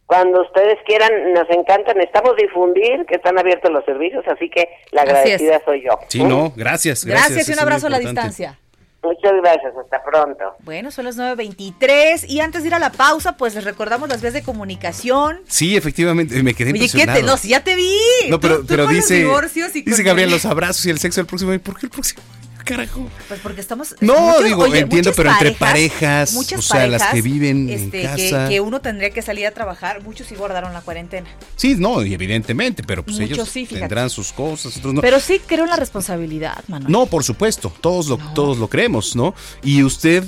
[0.09, 5.03] Cuando ustedes quieran, nos encanta, necesitamos difundir que están abiertos los servicios, así que la
[5.03, 5.16] Así es.
[5.18, 5.99] agradecida soy yo.
[6.09, 6.29] Sí, ¿Mm?
[6.29, 7.05] no, gracias.
[7.05, 8.59] Gracias, Gracias, y un abrazo a la distancia.
[9.03, 10.44] Muchas gracias, hasta pronto.
[10.61, 14.23] Bueno, son las 9.23 y antes de ir a la pausa, pues les recordamos las
[14.23, 15.40] vías de comunicación.
[15.47, 17.23] Sí, efectivamente, me quedé Oye, ¿qué te?
[17.23, 17.94] No, si ya te vi.
[18.31, 21.21] No, pero, Tú- tú pero dice, divorcios y dice Gabriel los abrazos y el sexo
[21.21, 21.57] el próximo.
[21.61, 22.23] ¿Por qué el próximo?
[22.68, 23.09] Carajo?
[23.28, 23.94] Pues porque estamos.
[24.00, 27.68] No, muchos- digo, oye, entiendo, pero entre parejas, muchas o sea, las parejas, que viven
[27.68, 28.48] este, en que- casa.
[28.48, 31.28] Que, uno tendría que salir a trabajar, muchos sí guardaron la cuarentena.
[31.57, 35.00] Sí, no, y evidentemente, pero pues Muchos ellos sí, tendrán sus cosas, otros no.
[35.00, 36.90] Pero sí creo en la responsabilidad, Manuel.
[36.92, 39.35] No, por supuesto, todos lo, todos lo creemos, ¿no?
[39.62, 40.24] Y usted,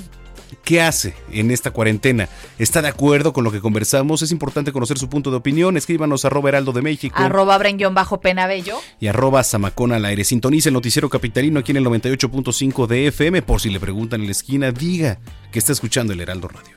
[0.65, 2.29] ¿qué hace en esta cuarentena?
[2.59, 4.23] ¿Está de acuerdo con lo que conversamos?
[4.23, 5.77] Es importante conocer su punto de opinión.
[5.77, 7.59] Escríbanos arroba heraldo de México Arroba
[7.93, 8.79] bajo penabello.
[8.99, 10.25] y arroba zamacón al aire.
[10.25, 13.43] Sintonice el noticiero capitalino aquí en el 98.5 de FM.
[13.43, 15.19] Por si le preguntan en la esquina, diga
[15.53, 16.77] que está escuchando el Heraldo Radio.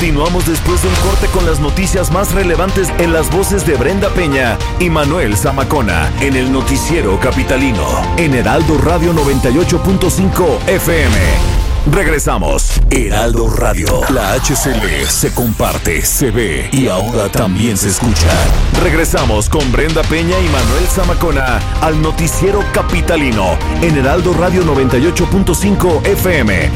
[0.00, 4.08] Continuamos después de un corte con las noticias más relevantes en las voces de Brenda
[4.08, 7.84] Peña y Manuel Zamacona en el noticiero capitalino
[8.16, 11.16] en Heraldo Radio 98.5 FM.
[11.92, 12.80] Regresamos.
[12.88, 14.00] Heraldo Radio.
[14.08, 18.30] La HCL se comparte, se ve y ahora también se escucha.
[18.82, 26.70] Regresamos con Brenda Peña y Manuel Zamacona al noticiero capitalino en Heraldo Radio 98.5 FM.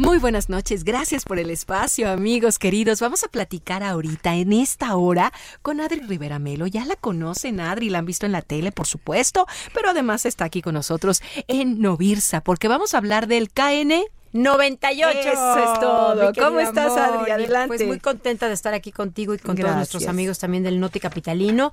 [0.00, 3.00] Muy buenas noches, gracias por el espacio, amigos queridos.
[3.00, 6.66] Vamos a platicar ahorita, en esta hora, con Adri Rivera Melo.
[6.66, 10.46] Ya la conocen, Adri, la han visto en la tele, por supuesto, pero además está
[10.46, 13.92] aquí con nosotros en Novirsa, porque vamos a hablar del KN
[14.32, 15.18] 98.
[15.18, 16.32] Eso es todo.
[16.34, 17.30] ¿Cómo estás, Adri?
[17.30, 17.68] Adelante.
[17.68, 21.00] Pues muy contenta de estar aquí contigo y con todos nuestros amigos también del Noti
[21.00, 21.72] Capitalino.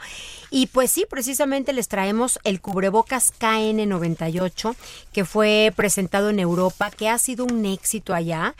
[0.50, 4.76] Y pues sí, precisamente les traemos el cubrebocas KN98,
[5.13, 8.56] que fue presentado en Europa, que ha sido un éxito allá.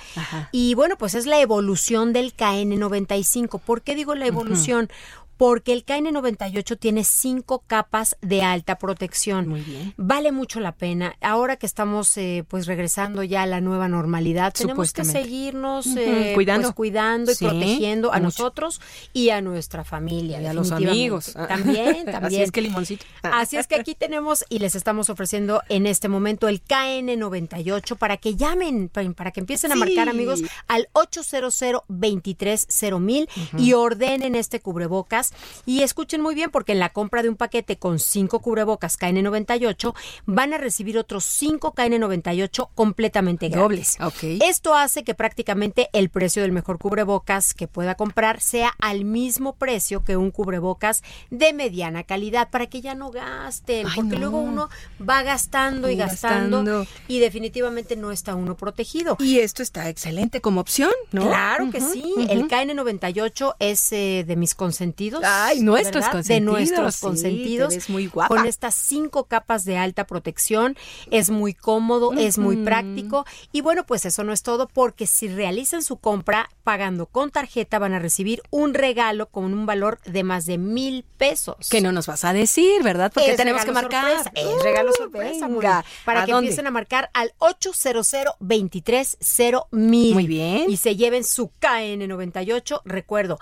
[0.52, 3.60] Y bueno, pues es la evolución del KN95.
[3.60, 4.90] ¿Por qué digo la evolución?
[5.38, 9.48] Porque el KN98 tiene cinco capas de alta protección.
[9.48, 9.94] Muy bien.
[9.98, 11.16] Vale mucho la pena.
[11.22, 16.32] Ahora que estamos eh, pues regresando ya a la nueva normalidad, tenemos que seguirnos eh,
[16.36, 16.70] cuidando.
[16.70, 18.24] pues, cuidando y Sí, protegiendo a mucho.
[18.24, 18.82] nosotros
[19.14, 20.42] y a nuestra familia.
[20.42, 21.34] Y a los amigos.
[21.34, 22.24] También, también.
[22.26, 23.06] Así es que limoncito.
[23.22, 28.18] Así es que aquí tenemos y les estamos ofreciendo en este momento el KN98 para
[28.18, 35.27] que llamen, para, que empiecen a marcar amigos al 800 230 y ordenen este cubrebocas
[35.66, 39.94] y escuchen muy bien porque en la compra de un paquete con cinco cubrebocas KN98
[40.26, 43.98] van a recibir otros cinco KN98 completamente Dobles.
[44.44, 49.54] Esto hace que prácticamente el precio del mejor cubrebocas que pueda comprar sea al mismo
[49.54, 54.20] precio que un cubrebocas de mediana calidad para que ya no gasten, Ay, porque no.
[54.22, 54.70] luego uno
[55.08, 56.88] va gastando y Y gastando, gastando.
[57.08, 59.18] y definitivamente no está uno protegido.
[59.20, 61.24] Y esto está excelente como opción, ¿no?
[61.28, 62.28] Claro que sí, ujú.
[62.30, 65.17] el KN98 es eh, de mis consentidos.
[65.24, 66.12] Ay, nuestros ¿verdad?
[66.12, 67.74] consentidos, De nuestros sí, consentidos.
[67.76, 68.36] ves muy guapa.
[68.36, 70.76] Con estas cinco capas de alta protección.
[71.12, 73.26] Es muy cómodo, es muy práctico.
[73.52, 77.80] Y bueno, pues eso no es todo, porque si realizan su compra pagando con tarjeta,
[77.80, 81.70] van a recibir un regalo con un valor de más de mil pesos.
[81.70, 83.12] Que no nos vas a decir, ¿verdad?
[83.14, 84.24] Porque Es tenemos que marcar.
[84.24, 85.86] sorpresa, es regalo Uh, sorpresa, venga.
[86.06, 86.48] Para ¿A que dónde?
[86.48, 90.14] empiecen a marcar al 800 230 mil.
[90.14, 90.70] Muy bien.
[90.70, 92.82] Y se lleven su KN98.
[92.86, 93.40] Recuerdo,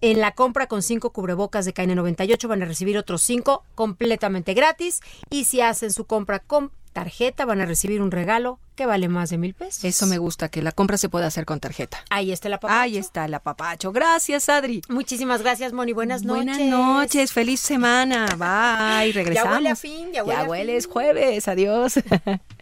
[0.00, 5.00] en la compra con cinco cubrebocas de KN98 van a recibir otros cinco completamente gratis.
[5.30, 9.30] Y si hacen su compra con tarjeta, van a recibir un regalo que vale más
[9.30, 9.84] de mil pesos.
[9.84, 12.02] Eso me gusta, que la compra se pueda hacer con tarjeta.
[12.10, 12.80] Ahí está la papacho.
[12.80, 13.92] Ahí está el apapacho.
[13.92, 14.82] Gracias, Adri.
[14.88, 15.92] Muchísimas gracias, Moni.
[15.92, 16.56] Buenas noches.
[16.56, 18.26] Buenas noches, feliz semana.
[18.36, 19.54] Bye, regresamos.
[19.54, 20.76] huele a fin, ya huele a huele, fin.
[20.76, 21.48] es jueves.
[21.48, 21.94] Adiós.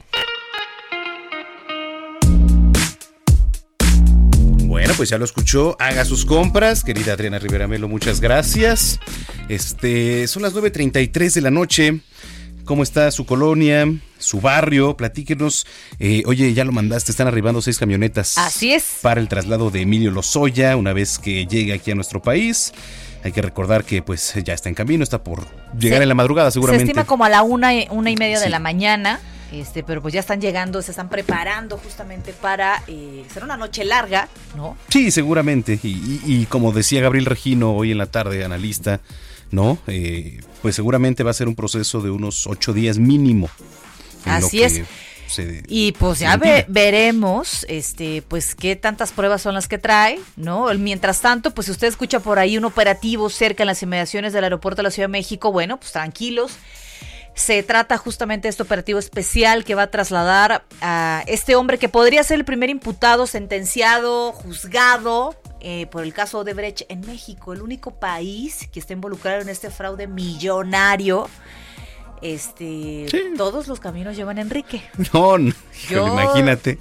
[4.97, 5.77] pues ya lo escuchó.
[5.81, 6.83] Haga sus compras.
[6.85, 8.99] Querida Adriana Rivera Melo, muchas gracias.
[9.49, 12.01] Este, son las 9.33 de la noche.
[12.65, 13.87] ¿Cómo está su colonia,
[14.19, 14.97] su barrio?
[14.97, 15.67] Platíquenos.
[16.01, 18.37] Eh, oye, ya lo mandaste, están arribando seis camionetas.
[18.39, 18.99] Así es.
[19.03, 22.73] Para el traslado de Emilio Lozoya, una vez que llegue aquí a nuestro país.
[23.23, 25.47] Hay que recordar que pues ya está en camino, está por
[25.79, 26.87] llegar en la madrugada seguramente.
[26.87, 29.21] Se estima como a la una, y- una y media de la mañana.
[29.53, 33.85] Este, pero pues ya están llegando, se están preparando justamente para eh, ser una noche
[33.85, 34.77] larga, ¿no?
[34.89, 35.79] Sí, seguramente.
[35.83, 39.01] Y, y- y como decía Gabriel Regino hoy en la tarde, analista,
[39.53, 39.79] ¿no?
[39.87, 43.49] Eh, pues seguramente va a ser un proceso de unos ocho días mínimo.
[44.25, 44.83] Así es.
[45.29, 50.19] se- Y pues ya ve- veremos, este, pues qué tantas pruebas son las que trae,
[50.37, 50.67] ¿no?
[50.75, 54.43] Mientras tanto, pues si usted escucha por ahí un operativo cerca en las inmediaciones del
[54.45, 56.53] aeropuerto de la Ciudad de México, bueno, pues tranquilos.
[57.37, 61.90] Se trata justamente de este operativo especial que va a trasladar a este hombre que
[61.90, 67.53] podría ser el primer imputado, sentenciado, juzgado eh, por el caso de Brecht en México,
[67.53, 71.29] el único país que está involucrado en este fraude millonario.
[72.22, 73.05] Este,
[73.37, 74.83] todos los caminos llevan a Enrique.
[75.12, 75.37] No,
[75.90, 76.79] imagínate.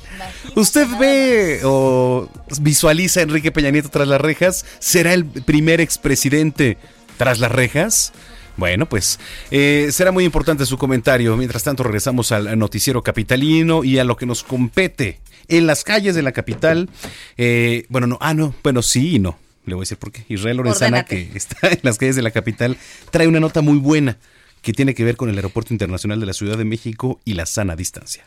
[0.55, 2.29] ¿Usted ve o
[2.61, 4.65] visualiza a Enrique Peña Nieto tras las rejas?
[4.79, 6.77] ¿Será el primer expresidente
[7.17, 8.13] tras las rejas?
[8.57, 9.19] Bueno, pues
[9.51, 11.35] eh, será muy importante su comentario.
[11.37, 16.15] Mientras tanto, regresamos al noticiero capitalino y a lo que nos compete en las calles
[16.15, 16.89] de la capital.
[17.37, 19.37] Eh, bueno, no, ah, no, bueno, sí y no.
[19.65, 20.25] Le voy a decir por qué.
[20.29, 22.77] Israel Lorenzana, que está en las calles de la capital,
[23.11, 24.17] trae una nota muy buena
[24.61, 27.45] que tiene que ver con el Aeropuerto Internacional de la Ciudad de México y la
[27.45, 28.25] sana distancia.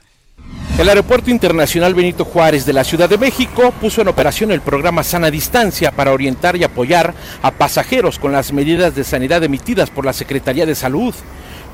[0.79, 5.03] El Aeropuerto Internacional Benito Juárez de la Ciudad de México puso en operación el programa
[5.03, 10.05] Sana Distancia para orientar y apoyar a pasajeros con las medidas de sanidad emitidas por
[10.05, 11.13] la Secretaría de Salud.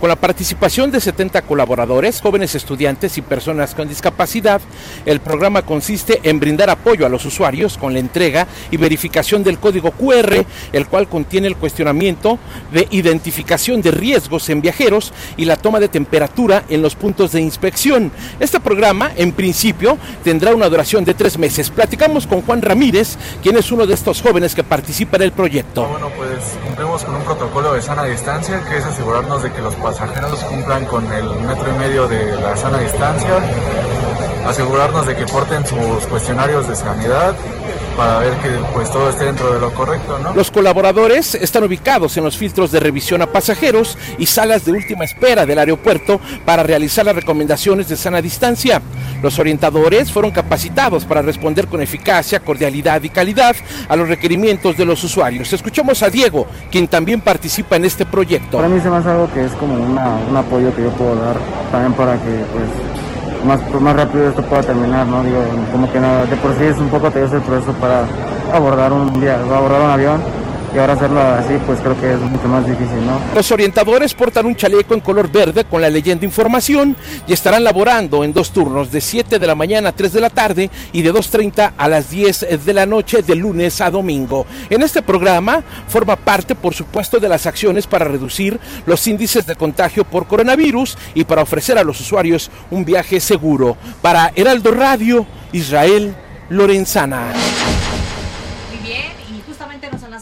[0.05, 4.61] Con la participación de 70 colaboradores, jóvenes estudiantes y personas con discapacidad,
[5.07, 9.59] el programa consiste en brindar apoyo a los usuarios con la entrega y verificación del
[9.59, 12.39] código QR, el cual contiene el cuestionamiento
[12.71, 17.41] de identificación de riesgos en viajeros y la toma de temperatura en los puntos de
[17.41, 18.13] inspección.
[18.41, 21.71] Este programa, en principio, tendrá una duración de tres meses.
[21.71, 25.87] Platicamos con Juan Ramírez, quien es uno de estos jóvenes que participa en el proyecto.
[25.87, 29.75] Bueno, pues cumplimos con un protocolo de sana distancia, que es asegurarnos de que los
[29.95, 33.39] pasajeros cumplan con el metro y medio de la sana distancia,
[34.47, 37.35] asegurarnos de que porten sus cuestionarios de sanidad
[37.97, 40.35] para ver que pues todo esté dentro de lo correcto, ¿no?
[40.35, 45.05] Los colaboradores están ubicados en los filtros de revisión a pasajeros y salas de última
[45.05, 48.83] espera del aeropuerto para realizar las recomendaciones de sana distancia.
[49.23, 53.55] Los orientadores fueron capacitados para responder con eficacia, cordialidad y calidad
[53.89, 55.53] a los requerimientos de los usuarios.
[55.53, 58.57] Escuchamos a Diego, quien también participa en este proyecto.
[58.59, 61.15] Para mí se me hace algo que es como una, un apoyo que yo puedo
[61.15, 61.37] dar
[61.71, 63.04] también para que pues
[63.45, 65.23] más, pues, más rápido esto pueda terminar, ¿no?
[65.23, 68.05] Digo, como que no, de por sí es un poco tedioso el proceso para
[68.53, 70.21] abordar un abordar un avión
[70.75, 73.21] y ahora hacerlo así pues creo que es mucho más difícil, ¿no?
[73.35, 78.25] Los orientadores portan un chaleco en color verde con la leyenda información y estarán laborando
[78.25, 81.13] en dos turnos de 7 de la mañana a 3 de la tarde y de
[81.13, 84.47] 2.30 a las 10 de la noche de lunes a domingo.
[84.69, 89.57] En este programa forma parte por supuesto de las acciones para reducir los índices de
[89.57, 93.77] contagio por coronavirus y para ofrecer a los usuarios un viaje seguro.
[94.03, 96.15] Para Heraldo Radio, Israel
[96.49, 97.33] Lorenzana.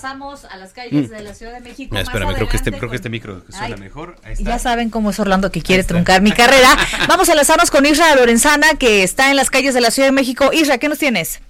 [0.03, 1.95] Enlazamos a las calles de la Ciudad de México.
[1.97, 4.17] Ah, espérame, creo que este, creo que este micro suena Ay, mejor.
[4.25, 4.51] Ahí está.
[4.51, 6.77] Ya saben cómo es Orlando que quiere truncar mi carrera.
[7.07, 10.13] Vamos a enlazarnos con Isra Lorenzana, que está en las calles de la Ciudad de
[10.13, 10.51] México.
[10.53, 11.41] Isra, ¿qué nos tienes?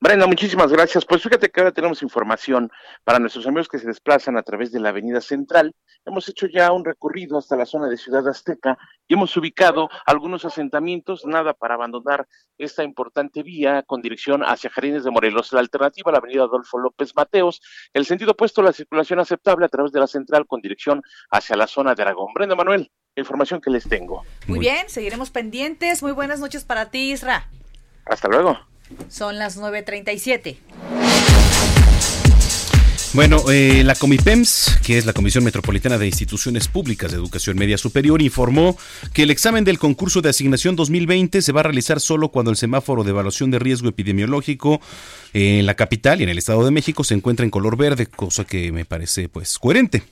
[0.00, 1.04] Brenda, muchísimas gracias.
[1.04, 2.70] Pues fíjate que ahora tenemos información
[3.04, 5.74] para nuestros amigos que se desplazan a través de la Avenida Central.
[6.06, 10.44] Hemos hecho ya un recorrido hasta la zona de Ciudad Azteca y hemos ubicado algunos
[10.44, 15.52] asentamientos, nada para abandonar esta importante vía con dirección hacia Jardines de Morelos.
[15.52, 17.60] La alternativa, la Avenida Adolfo López Mateos.
[17.92, 21.66] El sentido opuesto, la circulación aceptable a través de la Central con dirección hacia la
[21.66, 22.32] zona de Aragón.
[22.32, 24.22] Brenda Manuel, información que les tengo.
[24.46, 26.04] Muy bien, seguiremos pendientes.
[26.04, 27.48] Muy buenas noches para ti, Isra.
[28.04, 28.56] Hasta luego.
[29.08, 30.95] Son las 9.37.
[33.16, 37.78] Bueno, eh, la Comipems, que es la Comisión Metropolitana de Instituciones Públicas de Educación Media
[37.78, 38.76] Superior, informó
[39.14, 42.58] que el examen del concurso de asignación 2020 se va a realizar solo cuando el
[42.58, 44.82] semáforo de evaluación de riesgo epidemiológico
[45.32, 48.44] en la capital y en el Estado de México se encuentra en color verde, cosa
[48.44, 50.02] que me parece pues coherente.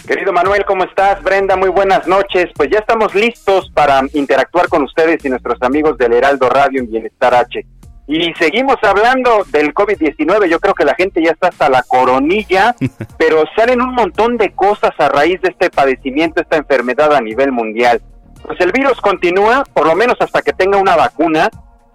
[0.06, 1.20] Querido Manuel, ¿cómo estás?
[1.22, 2.46] Brenda, muy buenas noches.
[2.54, 6.90] Pues ya estamos listos para interactuar con ustedes y nuestros amigos del Heraldo Radio en
[6.90, 7.66] Bienestar H.
[8.08, 12.74] Y seguimos hablando del COVID-19, yo creo que la gente ya está hasta la coronilla,
[13.18, 17.50] pero salen un montón de cosas a raíz de este padecimiento, esta enfermedad a nivel
[17.50, 18.00] mundial.
[18.42, 21.50] Pues el virus continúa, por lo menos hasta que tenga una vacuna,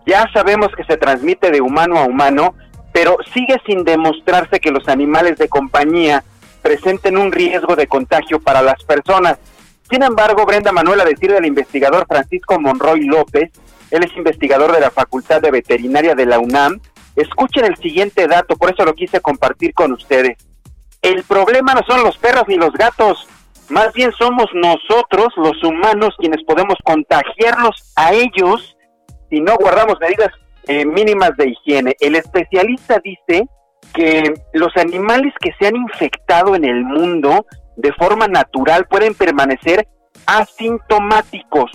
[0.06, 2.56] ya sabemos que se transmite de humano a humano,
[2.92, 6.26] pero sigue sin demostrarse que los animales de compañía
[6.62, 9.38] presenten un riesgo de contagio para las personas.
[9.90, 13.52] Sin embargo, Brenda Manuel, a decir del investigador Francisco Monroy López,
[13.92, 16.80] él es investigador de la Facultad de Veterinaria de la UNAM.
[17.16, 20.38] Escuchen el siguiente dato, por eso lo quise compartir con ustedes.
[21.02, 23.28] El problema no son los perros ni los gatos,
[23.70, 28.78] más bien somos nosotros, los humanos, quienes podemos contagiarlos a ellos
[29.30, 30.30] si no guardamos medidas
[30.68, 31.96] eh, mínimas de higiene.
[32.00, 33.48] El especialista dice
[33.94, 37.46] que los animales que se han infectado en el mundo
[37.78, 39.88] de forma natural pueden permanecer
[40.26, 41.72] asintomáticos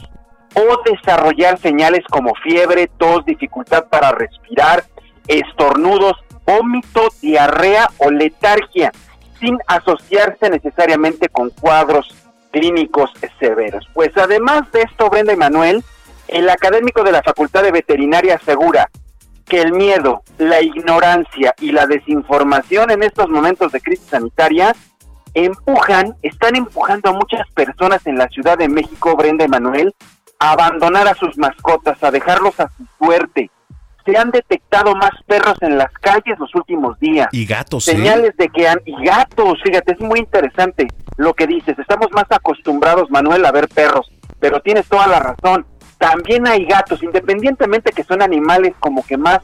[0.55, 4.85] o desarrollar señales como fiebre, tos, dificultad para respirar,
[5.27, 6.15] estornudos,
[6.47, 8.93] vómito, diarrea o letargia,
[9.41, 12.15] sin asociarse necesariamente con cuadros
[12.51, 13.87] clínicos severos.
[13.93, 15.85] Pues además de esto, Brenda y Manuel,
[16.29, 18.91] el académico de la Facultad de Veterinaria asegura
[19.45, 24.75] que el miedo, la ignorancia y la desinformación en estos momentos de crisis sanitaria
[25.35, 29.95] empujan, están empujando a muchas personas en la Ciudad de México, Brenda y Manuel,
[30.39, 33.51] a abandonar a sus mascotas, a dejarlos a su suerte.
[34.05, 37.29] Se han detectado más perros en las calles los últimos días.
[37.33, 37.93] Y gatos, ¿eh?
[37.93, 38.81] Señales de que han...
[38.85, 41.77] Y gatos, fíjate, es muy interesante lo que dices.
[41.79, 44.09] Estamos más acostumbrados, Manuel, a ver perros,
[44.39, 45.67] pero tienes toda la razón.
[45.99, 49.41] También hay gatos, independientemente que son animales como que más,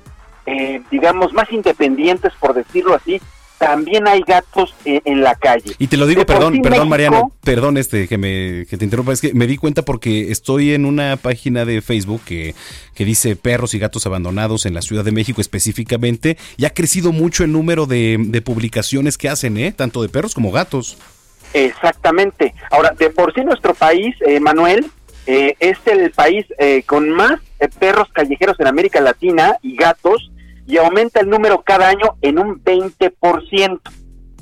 [0.47, 3.20] eh, digamos, más independientes, por decirlo así,
[3.62, 5.74] también hay gatos en, en la calle.
[5.78, 8.76] Y te lo digo, De perdón, sí perdón, México- Mariano, perdón este que me que
[8.76, 12.54] te interrumpa, es que me di cuenta porque estoy en una página de Facebook que,
[12.94, 17.12] que dice perros y gatos abandonados en la Ciudad de México específicamente y ha crecido
[17.12, 19.70] mucho el número de, de publicaciones que hacen, ¿eh?
[19.72, 20.96] Tanto de perros como gatos.
[21.54, 22.54] Exactamente.
[22.70, 24.86] Ahora, de por sí nuestro país, eh, Manuel,
[25.26, 30.32] eh, es el país eh, con más eh, perros callejeros en América Latina y gatos,
[30.66, 33.80] y aumenta el número cada año en un 20%.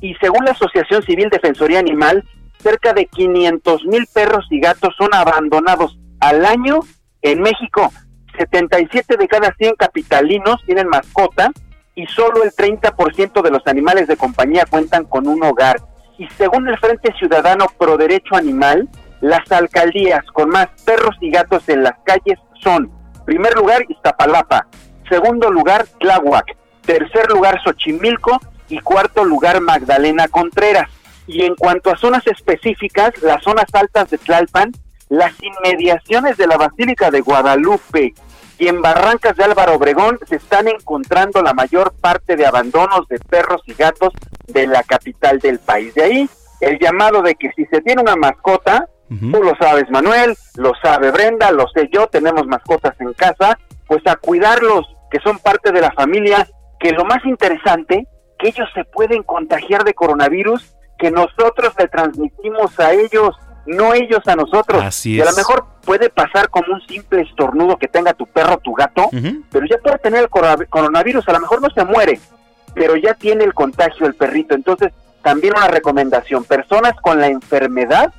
[0.00, 2.24] Y según la Asociación Civil Defensoría Animal,
[2.58, 6.80] cerca de 500 mil perros y gatos son abandonados al año
[7.22, 7.90] en México.
[8.38, 11.50] 77 de cada 100 capitalinos tienen mascota
[11.94, 15.80] y solo el 30% de los animales de compañía cuentan con un hogar.
[16.18, 18.88] Y según el Frente Ciudadano Pro Derecho Animal,
[19.20, 22.90] las alcaldías con más perros y gatos en las calles son,
[23.26, 24.66] primer lugar, Iztapalapa,
[25.11, 26.56] segundo lugar, Tláhuac,
[26.86, 28.40] tercer lugar, Xochimilco
[28.70, 30.88] y cuarto lugar, Magdalena Contreras.
[31.26, 34.72] Y en cuanto a zonas específicas, las zonas altas de Tlalpan,
[35.11, 38.14] las inmediaciones de la Basílica de Guadalupe
[38.58, 43.18] y en Barrancas de Álvaro Obregón se están encontrando la mayor parte de abandonos de
[43.18, 44.12] perros y gatos
[44.46, 45.94] de la capital del país.
[45.94, 46.30] De ahí
[46.61, 51.11] el llamado de que si se tiene una mascota, tú lo sabes Manuel, lo sabe
[51.11, 53.58] Brenda, lo sé yo, tenemos mascotas en casa,
[53.88, 56.46] pues a cuidarlos, que son parte de la familia,
[56.78, 58.06] que lo más interesante,
[58.38, 63.36] que ellos se pueden contagiar de coronavirus, que nosotros le transmitimos a ellos,
[63.66, 64.82] no ellos a nosotros.
[64.82, 65.36] Así Y a lo es.
[65.36, 69.08] mejor puede pasar como un simple estornudo que tenga tu perro, tu gato,
[69.50, 70.28] pero ya puede tener el
[70.68, 72.20] coronavirus, a lo mejor no se muere,
[72.74, 74.54] pero ya tiene el contagio el perrito.
[74.54, 74.92] Entonces,
[75.22, 78.12] también una recomendación, personas con la enfermedad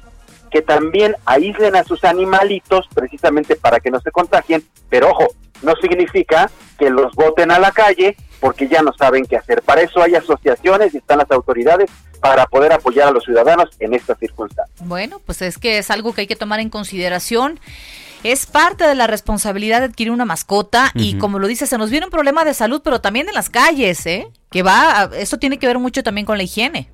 [0.51, 5.27] que también aíslen a sus animalitos precisamente para que no se contagien, pero ojo,
[5.61, 9.61] no significa que los boten a la calle porque ya no saben qué hacer.
[9.61, 11.89] Para eso hay asociaciones y están las autoridades
[12.19, 14.77] para poder apoyar a los ciudadanos en estas circunstancias.
[14.87, 17.59] Bueno, pues es que es algo que hay que tomar en consideración.
[18.23, 21.89] Es parte de la responsabilidad de adquirir una mascota y como lo dice, se nos
[21.89, 24.27] viene un problema de salud, pero también en las calles, ¿eh?
[24.51, 26.87] Que va, a- esto tiene que ver mucho también con la higiene.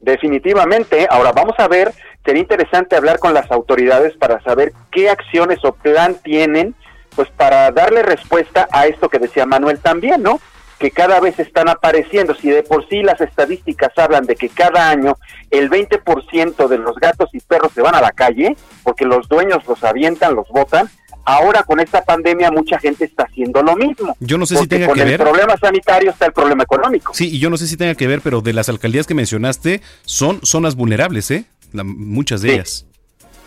[0.00, 1.06] Definitivamente.
[1.10, 1.92] Ahora vamos a ver,
[2.24, 6.74] sería interesante hablar con las autoridades para saber qué acciones o plan tienen,
[7.18, 10.40] pues para darle respuesta a esto que decía Manuel también, ¿no?
[10.78, 12.32] Que cada vez están apareciendo.
[12.36, 15.16] Si de por sí las estadísticas hablan de que cada año
[15.50, 19.66] el 20% de los gatos y perros se van a la calle porque los dueños
[19.66, 20.88] los avientan, los botan,
[21.24, 24.16] ahora con esta pandemia mucha gente está haciendo lo mismo.
[24.20, 25.18] Yo no sé si tenga con que el ver.
[25.20, 27.12] problema sanitario está el problema económico.
[27.14, 29.82] Sí, y yo no sé si tenga que ver, pero de las alcaldías que mencionaste,
[30.02, 31.46] son zonas vulnerables, ¿eh?
[31.72, 32.54] La- muchas de Sí.
[32.54, 32.84] ellas.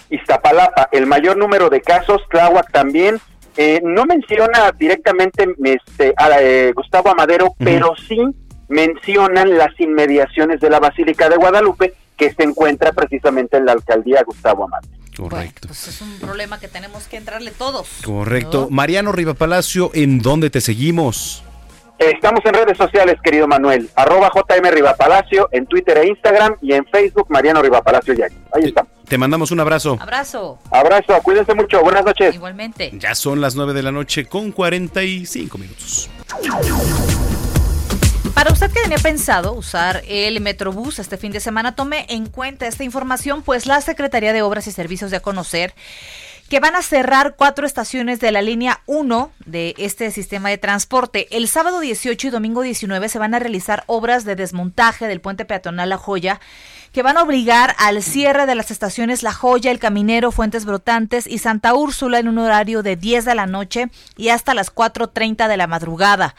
[0.10, 3.22] Iztapalapa, el mayor número de casos, Tláhuac también.
[3.58, 8.20] Eh, no menciona directamente este, a eh, Gustavo Amadero, pero sí
[8.70, 14.24] mencionan las inmediaciones de la Basílica de Guadalupe, que se encuentra precisamente en la alcaldía
[14.24, 14.94] Gustavo Amadero.
[15.18, 15.68] Correcto.
[15.68, 17.88] Pues es un problema que tenemos que entrarle todos.
[18.06, 18.68] Correcto.
[18.70, 21.44] Mariano Riva Palacio, ¿en dónde te seguimos?
[22.00, 26.84] Estamos en redes sociales, querido Manuel, arroba JM Rivapalacio, en Twitter e Instagram, y en
[26.86, 28.32] Facebook, Mariano Rivapalacio Yac.
[28.54, 28.91] Ahí estamos.
[29.12, 29.98] Te mandamos un abrazo.
[30.00, 30.58] Abrazo.
[30.72, 32.34] Abrazo, cuídense mucho, buenas noches.
[32.34, 32.92] Igualmente.
[32.94, 36.10] Ya son las 9 de la noche con 45 minutos.
[38.34, 42.68] Para usted que tenía pensado usar el Metrobús este fin de semana, tome en cuenta
[42.68, 45.74] esta información, pues la Secretaría de Obras y Servicios de a conocer
[46.52, 51.28] que van a cerrar cuatro estaciones de la línea 1 de este sistema de transporte.
[51.32, 55.46] El sábado 18 y domingo 19 se van a realizar obras de desmontaje del puente
[55.46, 56.42] peatonal La Joya
[56.92, 61.28] que van a obligar al cierre de las estaciones La Joya, El Caminero, Fuentes Brotantes
[61.28, 65.48] y Santa Úrsula en un horario de 10 de la noche y hasta las 4.30
[65.48, 66.36] de la madrugada.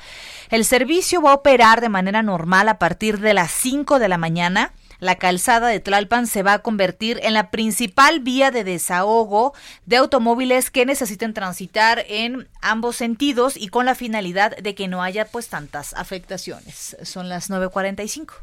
[0.51, 4.19] El servicio va a operar de manera normal a partir de las 5 de la
[4.19, 4.73] mañana.
[5.01, 9.53] La calzada de Tlalpan se va a convertir en la principal vía de desahogo
[9.85, 15.03] de automóviles que necesiten transitar en ambos sentidos y con la finalidad de que no
[15.03, 16.97] haya pues tantas afectaciones.
[17.03, 18.35] Son las 9.45.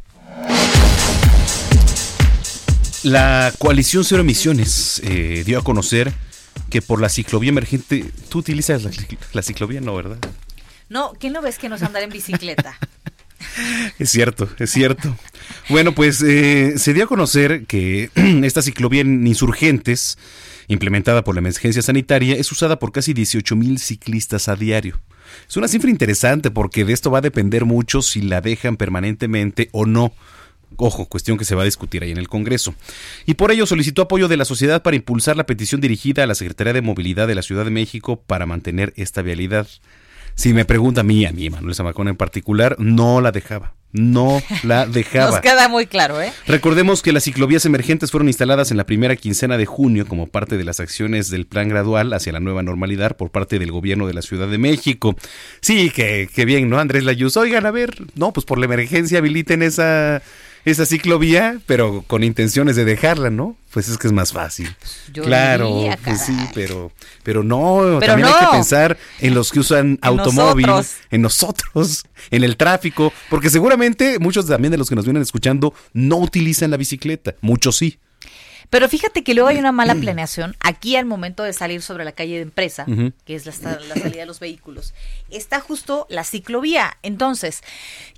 [3.03, 6.13] La coalición Cero Emisiones eh, dio a conocer
[6.69, 8.91] que por la ciclovía emergente, tú utilizas la,
[9.33, 10.17] la ciclovía, no, ¿verdad?
[10.89, 12.77] No, ¿quién no ves que nos andar en bicicleta?
[13.99, 15.15] Es cierto, es cierto.
[15.69, 18.09] Bueno, pues eh, se dio a conocer que
[18.43, 20.17] esta ciclovía en insurgentes,
[20.67, 24.99] implementada por la emergencia sanitaria, es usada por casi 18 mil ciclistas a diario.
[25.47, 29.69] Es una cifra interesante porque de esto va a depender mucho si la dejan permanentemente
[29.71, 30.13] o no.
[30.77, 32.73] Ojo, cuestión que se va a discutir ahí en el Congreso.
[33.25, 36.35] Y por ello solicitó apoyo de la sociedad para impulsar la petición dirigida a la
[36.35, 39.67] Secretaría de Movilidad de la Ciudad de México para mantener esta vialidad.
[40.35, 43.73] Si me pregunta a mí, a mí, Manuel Zamacón en particular, no la dejaba.
[43.91, 45.31] No la dejaba.
[45.31, 46.31] Nos queda muy claro, ¿eh?
[46.47, 50.57] Recordemos que las ciclovías emergentes fueron instaladas en la primera quincena de junio como parte
[50.57, 54.13] de las acciones del plan gradual hacia la nueva normalidad por parte del gobierno de
[54.13, 55.15] la Ciudad de México.
[55.59, 56.79] Sí, que, que bien, ¿no?
[56.79, 60.21] Andrés Layuz, oigan, a ver, no, pues por la emergencia habiliten esa,
[60.65, 63.55] esa ciclovía, pero con intenciones de dejarla, ¿no?
[63.71, 64.75] Pues es que es más fácil.
[65.13, 66.91] yo claro, diría, pues sí, pero,
[67.23, 68.39] pero no, Pero también hay no.
[68.49, 70.97] que pensar en los que usan automóvil, nosotros.
[71.11, 75.73] en nosotros, en el tráfico, porque seguramente muchos también de los que nos vienen escuchando
[75.93, 77.99] no utilizan la bicicleta, muchos sí.
[78.69, 80.55] Pero fíjate que luego hay una mala planeación.
[80.59, 82.85] Aquí al momento de salir sobre la calle de empresa,
[83.25, 84.93] que es la, salida de los vehículos,
[85.29, 86.97] está justo la ciclovía.
[87.03, 87.61] Entonces,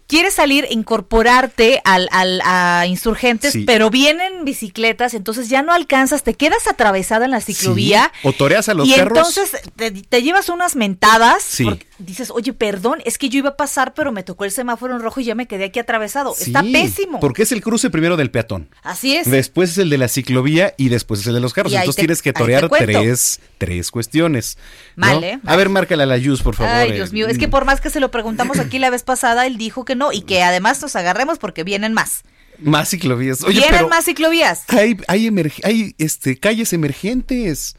[0.08, 0.68] quieres salir,
[1.06, 3.64] incorporarte al, al- a insurgentes, Sí.
[3.66, 8.12] pero vienen bicicletas, entonces ya no alcanzas, te quedas atravesada en la ciclovía.
[8.22, 9.18] Sí, O toreas a los y carros.
[9.38, 11.64] entonces te, te llevas unas mentadas Sí.
[11.64, 14.96] porque dices, oye, perdón, es que yo iba a pasar, pero me tocó el semáforo
[14.96, 16.36] en rojo y ya me quedé aquí atravesado.
[16.40, 17.20] Está pésimo.
[17.20, 18.70] Porque es el cruce primero del peatón.
[18.84, 19.30] Así es.
[19.30, 20.31] Después es el de la ciclovía
[20.78, 21.74] y después es el de los carros.
[21.74, 24.58] Entonces te- tienes que torear tres, tres cuestiones.
[24.96, 25.08] ¿no?
[25.08, 25.40] Mal, ¿eh?
[25.46, 26.74] A ver, márcala a la Yus, por favor.
[26.74, 29.04] Ay, eh, Dios mío, es que por más que se lo preguntamos aquí la vez
[29.04, 32.24] pasada, él dijo que no y que además nos agarremos porque vienen más.
[32.60, 33.44] Más ciclovías.
[33.44, 34.64] Oye, vienen pero más ciclovías.
[34.68, 35.30] hay, hay,
[35.64, 37.76] hay este, calles emergentes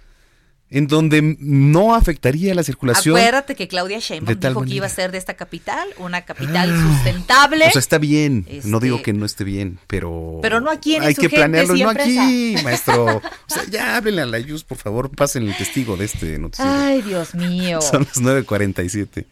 [0.73, 3.15] en donde no afectaría la circulación.
[3.15, 7.67] Acuérdate que Claudia Sheinbaum dijo que iba a ser de esta capital una capital sustentable.
[7.67, 8.47] O sea, está bien.
[8.65, 10.39] No Este- digo que no esté bien, pero.
[10.41, 13.05] Pero no aquí en Hay que planearlo, y no aquí, maestro.
[13.05, 16.71] O sea, ya háblenle a la Yus, por favor, pasen el testigo de este noticiero.
[16.73, 17.81] Ay, Dios mío.
[17.83, 19.27] Son las 9.47.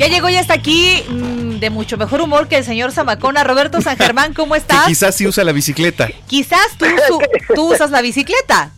[0.00, 3.44] Ya llegó y está aquí mm, de mucho mejor humor que el señor Zamacona.
[3.44, 4.86] Roberto San Germán, ¿cómo estás?
[4.86, 6.08] quizás sí usa la bicicleta.
[6.26, 7.20] Quizás tú, su-
[7.54, 8.70] tú usas la bicicleta.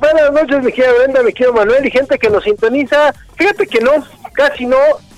[0.00, 3.14] Buenas noches, mi querida Brenda, mi querido Manuel y gente que nos sintoniza.
[3.36, 3.92] Fíjate que no,
[4.32, 4.76] casi no.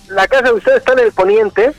[0.08, 1.72] La casa de ustedes está en el poniente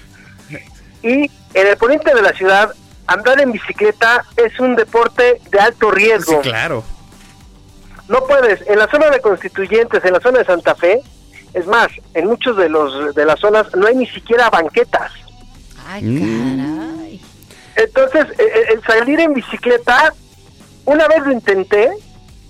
[1.04, 2.72] y en el poniente de la ciudad
[3.06, 6.42] andar en bicicleta es un deporte de alto riesgo.
[6.42, 6.84] claro.
[8.08, 8.68] No puedes.
[8.68, 11.02] En la zona de Constituyentes, en la zona de Santa Fe,
[11.56, 15.12] es más, en muchos de los de las zonas no hay ni siquiera banquetas.
[15.88, 17.22] Ay, caray.
[17.76, 20.14] Entonces, eh, eh, el salir en bicicleta,
[20.86, 21.90] una vez lo intenté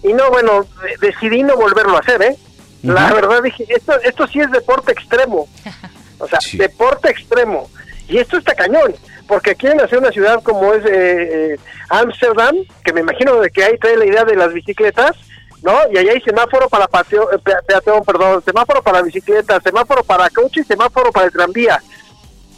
[0.03, 2.35] y no, bueno, de- decidí no volverlo a hacer, ¿eh?
[2.83, 5.47] La verdad dije, esto, esto sí es deporte extremo.
[6.17, 7.69] O sea, deporte extremo.
[8.07, 8.95] Y esto está cañón,
[9.27, 11.57] porque quieren hacer una ciudad como es eh, eh,
[11.89, 15.11] Ámsterdam, que me imagino de que ahí trae la idea de las bicicletas,
[15.61, 15.73] ¿no?
[15.91, 20.61] Y allá hay semáforo para paseo, eh, peatón, perdón, semáforo para bicicletas, semáforo para coche
[20.61, 21.81] y semáforo para el tranvía.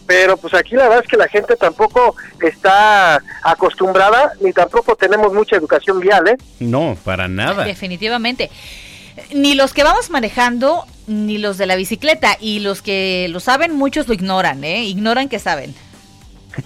[0.05, 5.33] Pero pues aquí la verdad es que la gente tampoco está acostumbrada, ni tampoco tenemos
[5.33, 6.37] mucha educación vial, ¿eh?
[6.59, 7.65] No, para nada.
[7.65, 8.49] Definitivamente.
[9.33, 12.37] Ni los que vamos manejando, ni los de la bicicleta.
[12.39, 14.85] Y los que lo saben, muchos lo ignoran, ¿eh?
[14.85, 15.75] Ignoran que saben.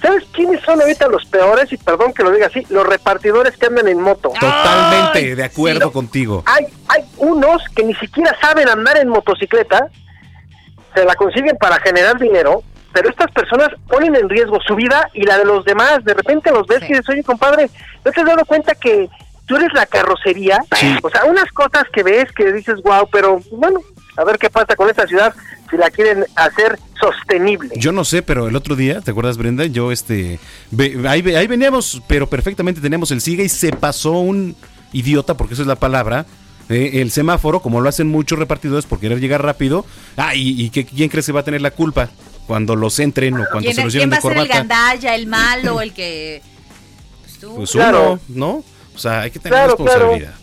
[0.02, 1.72] ¿Sabes quiénes son ahorita los peores?
[1.72, 4.32] Y perdón que lo diga así, los repartidores que andan en moto.
[4.40, 6.44] Totalmente de acuerdo contigo.
[6.46, 9.88] Hay, hay unos que ni siquiera saben andar en motocicleta,
[10.94, 12.64] se la consiguen para generar dinero,
[12.94, 16.04] pero estas personas ponen en riesgo su vida y la de los demás.
[16.04, 17.70] De repente los ves y dices, oye, compadre,
[18.04, 19.10] ¿no te has dado cuenta que
[19.46, 20.60] tú eres la carrocería?
[21.02, 23.80] O sea, unas cosas que ves que dices, wow, pero bueno,
[24.22, 25.34] a ver qué pasa con esta ciudad
[25.70, 27.70] si la quieren hacer sostenible.
[27.76, 29.66] Yo no sé, pero el otro día, ¿te acuerdas, Brenda?
[29.66, 30.40] Yo, este,
[30.72, 34.56] ve- ahí, ahí veníamos, pero perfectamente teníamos el siga y se pasó un
[34.94, 36.26] idiota, porque eso es la palabra,
[36.70, 39.86] eh, el semáforo, como lo hacen muchos repartidores por querer llegar rápido.
[40.18, 42.10] Ah, y, y que, ¿quién crees que va a tener la culpa?
[42.48, 44.38] Cuando los entren o cuando ¿Quién, se los quién lleven va de a ser el
[44.40, 44.58] corbata.
[44.58, 46.42] gandalla, el malo, el que...
[47.24, 47.56] Pues tú.
[47.56, 48.14] Pues Claro.
[48.14, 48.64] uno, ¿no?
[48.94, 49.92] O sea, hay que tener Claro, claro.
[49.94, 50.34] responsabilidad.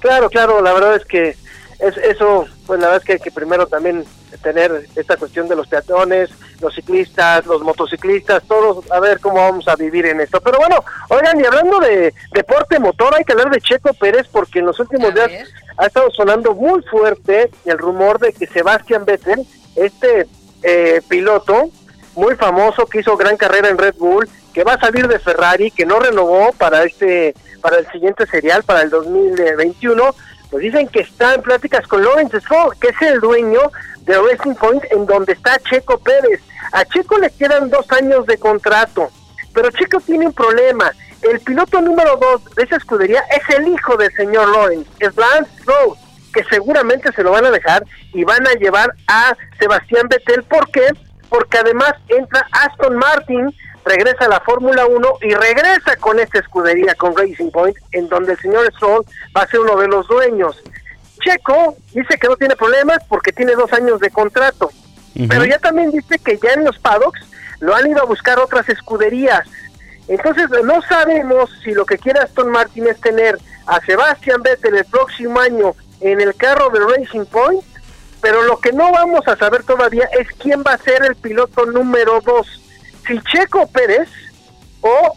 [0.00, 1.36] Claro, claro, la verdad es que
[1.78, 4.04] es, eso, pues la verdad es que hay que primero también
[4.42, 9.68] tener esta cuestión de los peatones, los ciclistas, los motociclistas, todos, a ver cómo vamos
[9.68, 10.40] a vivir en esto.
[10.40, 14.58] Pero bueno, oigan, y hablando de deporte motor, hay que hablar de Checo Pérez porque
[14.58, 15.30] en los últimos días
[15.76, 20.26] ha estado sonando muy fuerte el rumor de que Sebastián Vettel, este
[20.62, 21.70] eh, piloto
[22.16, 25.70] muy famoso que hizo gran carrera en Red Bull, que va a salir de Ferrari,
[25.70, 30.14] que no renovó para este para el siguiente serial, para el 2021,
[30.50, 33.60] pues dicen que está en pláticas con Lawrence Stroll, que es el dueño
[34.02, 36.40] de Racing Point, en donde está Checo Pérez.
[36.72, 39.10] A Checo le quedan dos años de contrato,
[39.52, 40.90] pero Checo tiene un problema.
[41.22, 45.50] El piloto número dos de esa escudería es el hijo del señor Lawrence, es Lance
[45.60, 45.96] Stroll,
[46.32, 47.84] que seguramente se lo van a dejar
[48.14, 50.44] y van a llevar a Sebastián Vettel.
[50.44, 50.86] ¿Por qué?
[51.28, 53.52] Porque además entra Aston Martin,
[53.88, 58.32] regresa a la Fórmula 1 y regresa con esta escudería, con Racing Point, en donde
[58.32, 59.04] el señor Stroll
[59.36, 60.62] va a ser uno de los dueños.
[61.20, 64.70] Checo dice que no tiene problemas porque tiene dos años de contrato,
[65.28, 67.20] pero ya también dice que ya en los paddocks
[67.60, 69.48] lo han ido a buscar otras escuderías.
[70.06, 74.84] Entonces no sabemos si lo que quiere Aston Martin es tener a Sebastian Vettel el
[74.84, 77.62] próximo año en el carro de Racing Point,
[78.20, 81.66] pero lo que no vamos a saber todavía es quién va a ser el piloto
[81.66, 82.60] número dos,
[83.08, 84.08] si Checo Pérez
[84.82, 85.16] o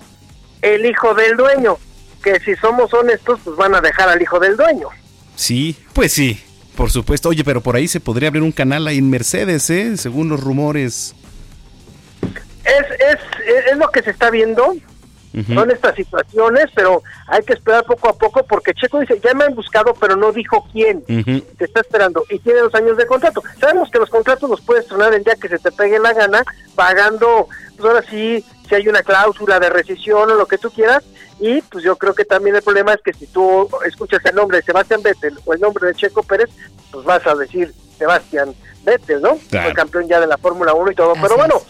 [0.62, 1.78] el hijo del dueño,
[2.24, 4.88] que si somos honestos pues van a dejar al hijo del dueño.
[5.36, 6.42] Sí, pues sí,
[6.76, 7.30] por supuesto.
[7.30, 9.98] Oye, pero por ahí se podría abrir un canal ahí en Mercedes, ¿eh?
[9.98, 11.16] Según los rumores.
[12.64, 13.20] Es, es,
[13.72, 14.76] es lo que se está viendo,
[15.54, 19.46] Son estas situaciones, pero hay que esperar poco a poco porque Checo dice, ya me
[19.46, 21.04] han buscado, pero no dijo quién.
[21.06, 23.42] Te está esperando y tiene dos años de contrato.
[23.60, 26.44] Sabemos que los contratos los puedes tronar el día que se te pegue la gana,
[26.76, 31.04] pagando, pues ahora sí, si hay una cláusula de rescisión o lo que tú quieras.
[31.40, 34.58] Y pues yo creo que también el problema es que si tú escuchas el nombre
[34.58, 36.50] de Sebastián Vettel o el nombre de Checo Pérez,
[36.92, 38.54] pues vas a decir Sebastián
[38.84, 39.38] Vettel, ¿no?
[39.50, 39.68] Claro.
[39.68, 41.14] Fue campeón ya de la Fórmula 1 y todo.
[41.20, 41.62] Pero bueno,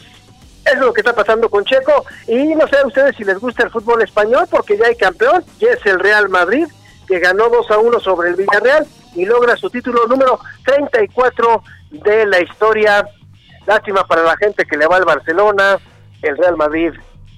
[0.66, 2.06] eso es lo que está pasando con Checo.
[2.28, 5.44] Y no sé a ustedes si les gusta el fútbol español, porque ya hay campeón,
[5.60, 6.68] y es el Real Madrid,
[7.08, 12.26] que ganó 2 a 1 sobre el Villarreal y logra su título número 34 de
[12.26, 13.06] la historia.
[13.66, 15.78] Lástima para la gente que le va al Barcelona.
[16.22, 16.92] El Real Madrid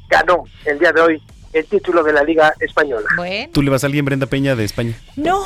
[0.09, 3.07] ganó el día de hoy el título de la Liga Española.
[3.15, 3.49] Bueno.
[3.53, 4.93] ¿Tú le vas a alguien, Brenda Peña, de España?
[5.15, 5.45] No,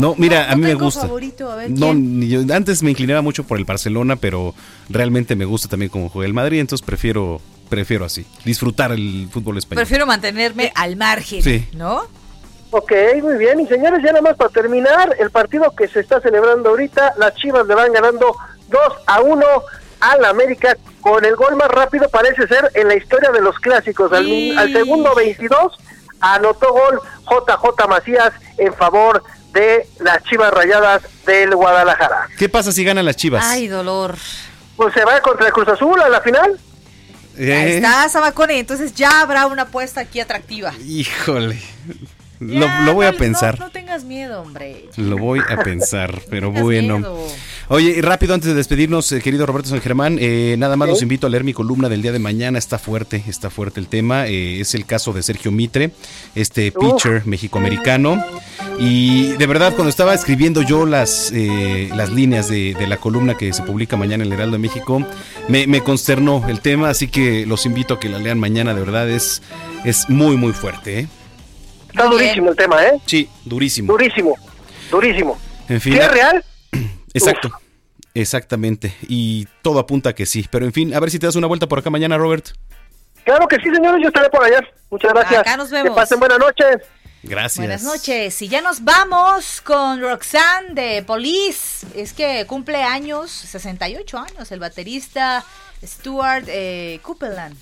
[0.00, 1.02] No, mira, a mí me gusta.
[1.02, 4.54] favorito, a ver, No, yo- antes me inclinaba mucho por el Barcelona, pero
[4.88, 9.58] realmente me gusta también como juega el Madrid, entonces prefiero prefiero así, disfrutar el fútbol
[9.58, 9.80] español.
[9.84, 11.68] prefiero mantenerme al margen, Sí.
[11.74, 12.00] ¿no?
[12.70, 12.92] Ok,
[13.22, 13.60] muy bien.
[13.60, 17.34] Y señores, ya nada más para terminar, el partido que se está celebrando ahorita, las
[17.34, 18.34] Chivas le van ganando
[18.70, 19.44] 2 a 1
[20.00, 24.12] al América con el gol más rápido parece ser en la historia de los clásicos.
[24.12, 24.26] Al,
[24.56, 25.72] al segundo 22
[26.20, 29.22] anotó gol JJ Macías en favor
[29.52, 32.28] de las Chivas Rayadas del Guadalajara.
[32.38, 33.44] ¿Qué pasa si ganan las Chivas?
[33.46, 34.16] Ay, dolor.
[34.76, 36.58] Pues se va contra el Cruz Azul a la final.
[37.36, 38.58] Eh, Ahí está, Samacone.
[38.58, 40.72] Entonces ya habrá una apuesta aquí atractiva.
[40.84, 41.60] Híjole.
[42.40, 43.58] Lo, lo voy a pensar.
[43.58, 44.84] No tengas miedo, hombre.
[44.96, 46.98] Lo voy a pensar, pero bueno.
[46.98, 47.26] miedo.
[47.70, 51.02] Oye, y rápido antes de despedirnos, eh, querido Roberto San Germán, eh, nada más los
[51.02, 52.58] invito a leer mi columna del día de mañana.
[52.58, 54.26] Está fuerte, está fuerte el tema.
[54.26, 55.90] eh, es el caso de Sergio Mitre,
[56.34, 58.24] este pitcher mexicoamericano.
[58.78, 61.32] Y de verdad, cuando estaba escribiendo yo las,
[61.94, 65.04] las líneas de, de la columna que se publica mañana en el Heraldo de México,
[65.48, 68.72] me, me consternó el tema, así que los invito a que la lean mañana.
[68.74, 69.42] De verdad, es,
[69.84, 71.00] es muy, muy fuerte.
[71.00, 71.08] ¿eh?
[71.88, 73.00] Está durísimo el tema, ¿eh?
[73.06, 73.92] Sí, durísimo.
[73.92, 74.36] Durísimo,
[74.90, 75.38] durísimo.
[75.68, 76.44] En fin, ¿Sí es real?
[77.14, 77.50] Exacto.
[78.14, 78.94] Exactamente.
[79.02, 80.46] Y todo apunta a que sí.
[80.50, 82.48] Pero en fin, a ver si te das una vuelta por acá mañana, Robert.
[83.24, 84.60] Claro que sí, señores, yo estaré por allá.
[84.90, 85.40] Muchas gracias.
[85.40, 85.90] Acá nos vemos.
[85.90, 86.78] Que pasen buenas noches.
[87.22, 87.58] Gracias.
[87.58, 88.40] Buenas noches.
[88.42, 91.86] Y ya nos vamos con Roxanne de Police.
[91.94, 95.44] Es que cumple años, 68 años, el baterista
[95.84, 97.56] Stuart eh, Copeland.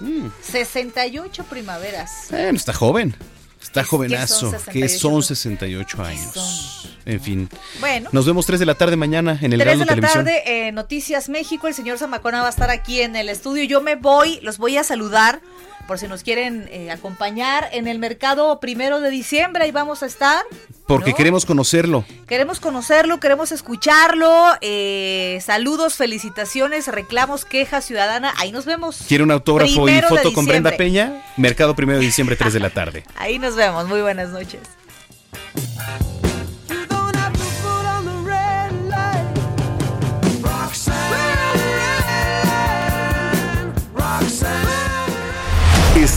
[0.00, 0.28] Mm.
[0.42, 2.26] 68 primaveras.
[2.30, 3.14] Bueno, está joven.
[3.62, 4.50] Está jovenazo.
[4.50, 4.98] son Que 68.
[4.98, 6.88] son 68 años.
[7.04, 7.48] En fin.
[7.80, 8.08] Bueno.
[8.12, 10.24] Nos vemos 3 de la tarde mañana en el 3 Heraldo de la Televisión.
[10.24, 11.68] tarde, eh, Noticias México.
[11.68, 13.62] El señor Zamacona va a estar aquí en el estudio.
[13.64, 15.40] Yo me voy, los voy a saludar
[15.86, 19.64] por si nos quieren eh, acompañar en el mercado primero de diciembre.
[19.64, 20.44] Ahí vamos a estar.
[20.86, 22.04] Porque queremos conocerlo.
[22.26, 24.52] Queremos conocerlo, queremos escucharlo.
[24.60, 28.32] eh, saludos, felicitaciones, reclamos, quejas ciudadana.
[28.38, 29.04] Ahí nos vemos.
[29.08, 30.72] ¿Quiere un autógrafo Primero y foto con Brenda.
[30.76, 31.22] Peña?
[31.36, 33.04] Mercado primero de diciembre, 3 de la tarde.
[33.16, 33.86] Ahí nos vemos.
[33.88, 34.60] Muy buenas noches.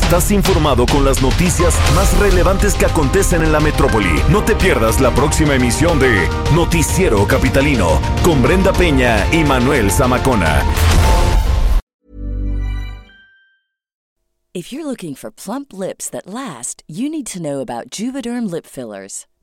[0.06, 4.22] Estás informado con las noticias más relevantes que acontecen en la metrópoli.
[4.30, 10.62] No te pierdas la próxima emisión de Noticiero Capitalino con Brenda Peña y Manuel Zamacona.
[14.54, 18.68] If you're looking for plump lips that last, you need to know about Juvederm lip
[18.68, 19.26] fillers.